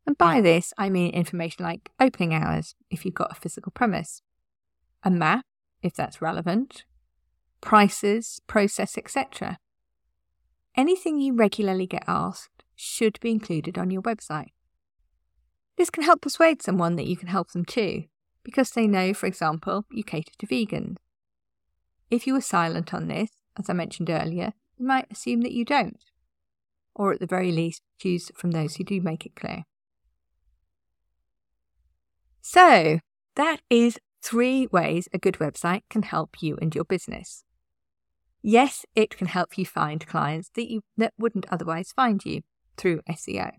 And 0.08 0.16
by 0.16 0.40
this, 0.40 0.72
I 0.78 0.88
mean 0.88 1.12
information 1.12 1.66
like 1.66 1.90
opening 2.00 2.32
hours 2.32 2.74
if 2.90 3.04
you've 3.04 3.12
got 3.12 3.30
a 3.30 3.38
physical 3.38 3.70
premise, 3.70 4.22
a 5.04 5.10
map 5.10 5.44
if 5.82 5.92
that's 5.92 6.22
relevant, 6.22 6.86
prices, 7.60 8.40
process, 8.46 8.96
etc. 8.96 9.58
Anything 10.74 11.20
you 11.20 11.34
regularly 11.34 11.86
get 11.86 12.04
asked 12.08 12.64
should 12.74 13.20
be 13.20 13.30
included 13.30 13.76
on 13.76 13.90
your 13.90 14.00
website. 14.00 14.52
This 15.76 15.90
can 15.90 16.04
help 16.04 16.22
persuade 16.22 16.62
someone 16.62 16.96
that 16.96 17.06
you 17.06 17.14
can 17.18 17.28
help 17.28 17.50
them 17.50 17.66
too, 17.66 18.04
because 18.42 18.70
they 18.70 18.86
know, 18.86 19.12
for 19.12 19.26
example, 19.26 19.84
you 19.90 20.02
cater 20.02 20.32
to 20.38 20.46
vegans. 20.46 20.96
If 22.10 22.26
you 22.26 22.32
were 22.32 22.40
silent 22.40 22.94
on 22.94 23.08
this, 23.08 23.32
as 23.58 23.68
I 23.68 23.74
mentioned 23.74 24.08
earlier, 24.08 24.54
they 24.78 24.86
might 24.86 25.12
assume 25.12 25.42
that 25.42 25.52
you 25.52 25.66
don't, 25.66 26.02
or 26.94 27.12
at 27.12 27.20
the 27.20 27.26
very 27.26 27.52
least, 27.52 27.82
choose 27.98 28.30
from 28.34 28.52
those 28.52 28.76
who 28.76 28.84
do 28.84 29.02
make 29.02 29.26
it 29.26 29.36
clear. 29.36 29.64
So, 32.40 33.00
that 33.36 33.60
is 33.68 33.98
three 34.22 34.66
ways 34.72 35.08
a 35.12 35.18
good 35.18 35.34
website 35.34 35.82
can 35.90 36.02
help 36.02 36.42
you 36.42 36.56
and 36.60 36.74
your 36.74 36.84
business. 36.84 37.44
Yes, 38.42 38.86
it 38.94 39.16
can 39.16 39.26
help 39.26 39.58
you 39.58 39.66
find 39.66 40.06
clients 40.06 40.50
that 40.54 40.70
you 40.70 40.82
that 40.96 41.12
wouldn't 41.18 41.46
otherwise 41.50 41.92
find 41.92 42.24
you 42.24 42.42
through 42.76 43.00
SEO. 43.10 43.50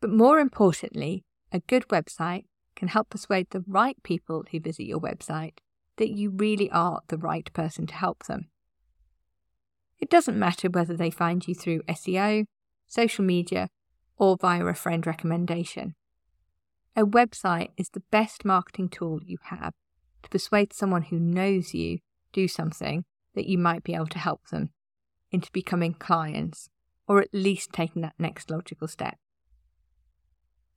But 0.00 0.10
more 0.10 0.38
importantly, 0.38 1.24
a 1.52 1.60
good 1.60 1.88
website 1.88 2.44
can 2.76 2.88
help 2.88 3.10
persuade 3.10 3.48
the 3.50 3.64
right 3.66 4.00
people 4.02 4.44
who 4.50 4.60
visit 4.60 4.84
your 4.84 5.00
website 5.00 5.58
that 5.96 6.10
you 6.10 6.30
really 6.30 6.70
are 6.70 7.02
the 7.08 7.18
right 7.18 7.52
person 7.52 7.86
to 7.86 7.94
help 7.94 8.24
them. 8.24 8.48
It 9.98 10.08
doesn't 10.08 10.38
matter 10.38 10.70
whether 10.70 10.96
they 10.96 11.10
find 11.10 11.46
you 11.46 11.54
through 11.54 11.82
SEO, 11.82 12.46
social 12.86 13.24
media, 13.24 13.68
or 14.16 14.36
via 14.36 14.64
a 14.64 14.74
friend 14.74 15.06
recommendation. 15.06 15.94
A 17.00 17.06
website 17.06 17.70
is 17.78 17.88
the 17.88 18.02
best 18.10 18.44
marketing 18.44 18.90
tool 18.90 19.20
you 19.24 19.38
have 19.44 19.72
to 20.22 20.28
persuade 20.28 20.74
someone 20.74 21.04
who 21.04 21.18
knows 21.18 21.72
you 21.72 22.00
do 22.30 22.46
something 22.46 23.06
that 23.34 23.46
you 23.46 23.56
might 23.56 23.82
be 23.82 23.94
able 23.94 24.08
to 24.08 24.18
help 24.18 24.46
them 24.48 24.68
into 25.32 25.50
becoming 25.50 25.94
clients 25.94 26.68
or 27.08 27.22
at 27.22 27.32
least 27.32 27.72
taking 27.72 28.02
that 28.02 28.12
next 28.18 28.50
logical 28.50 28.86
step. 28.86 29.16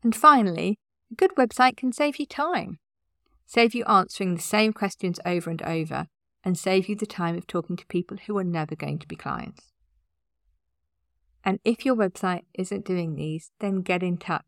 And 0.01 0.15
finally, 0.15 0.79
a 1.11 1.15
good 1.15 1.35
website 1.35 1.75
can 1.75 1.91
save 1.91 2.15
you 2.15 2.25
time, 2.25 2.79
save 3.45 3.75
you 3.75 3.83
answering 3.83 4.35
the 4.35 4.41
same 4.41 4.71
questions 4.71 5.19
over 5.25 5.49
and 5.49 5.61
over, 5.63 6.07
and 6.41 6.57
save 6.57 6.87
you 6.87 6.95
the 6.95 7.05
time 7.05 7.37
of 7.37 7.47
talking 7.47 7.75
to 7.75 7.85
people 7.87 8.15
who 8.27 8.37
are 8.37 8.45
never 8.45 8.77
going 8.77 8.99
to 8.99 9.07
be 9.09 9.17
clients. 9.17 9.73
And 11.43 11.59
if 11.65 11.85
your 11.85 11.97
website 11.97 12.45
isn't 12.53 12.85
doing 12.85 13.15
these, 13.15 13.51
then 13.59 13.81
get 13.81 14.01
in 14.01 14.15
touch. 14.15 14.45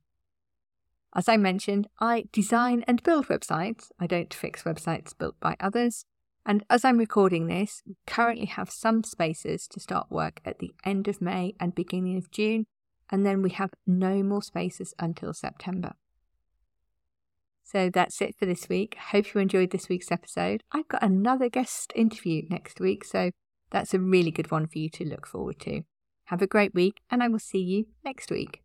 As 1.16 1.30
I 1.30 1.38
mentioned, 1.38 1.88
I 2.00 2.26
design 2.32 2.84
and 2.88 3.02
build 3.04 3.28
websites. 3.28 3.92
I 4.00 4.08
don't 4.08 4.34
fix 4.34 4.64
websites 4.64 5.18
built 5.18 5.40
by 5.40 5.56
others. 5.60 6.06
And 6.46 6.64
as 6.70 6.86
I'm 6.86 6.98
recording 6.98 7.48
this, 7.48 7.82
we 7.88 7.96
currently 8.06 8.46
have 8.46 8.70
some 8.70 9.04
spaces 9.04 9.68
to 9.70 9.80
start 9.80 10.12
work 10.12 10.42
at 10.46 10.60
the 10.60 10.72
end 10.84 11.08
of 11.08 11.22
May 11.22 11.56
and 11.60 11.74
beginning 11.74 12.18
of 12.18 12.30
June 12.30 12.66
and 13.12 13.26
then 13.26 13.42
we 13.42 13.52
have 13.52 13.72
no 13.86 14.24
more 14.24 14.42
spaces 14.42 14.94
until 15.00 15.34
September. 15.34 15.94
So 17.64 17.90
that's 17.90 18.22
it 18.22 18.36
for 18.38 18.46
this 18.46 18.70
week. 18.70 18.96
Hope 19.12 19.34
you 19.34 19.42
enjoyed 19.42 19.72
this 19.72 19.90
week's 19.90 20.12
episode. 20.12 20.64
I've 20.72 20.88
got 20.88 21.04
another 21.04 21.50
guest 21.50 21.92
interview 21.96 22.44
next 22.50 22.80
week, 22.80 23.04
so 23.04 23.32
that's 23.72 23.94
a 23.94 24.00
really 24.00 24.32
good 24.32 24.52
one 24.52 24.68
for 24.68 24.78
you 24.78 24.90
to 24.92 25.06
look 25.06 25.26
forward 25.26 25.60
to. 25.62 25.82
Have 26.26 26.42
a 26.42 26.48
great 26.48 26.74
week, 26.74 27.02
and 27.10 27.24
I 27.24 27.28
will 27.28 27.40
see 27.40 27.60
you 27.60 27.86
next 28.04 28.30
week. 28.30 28.65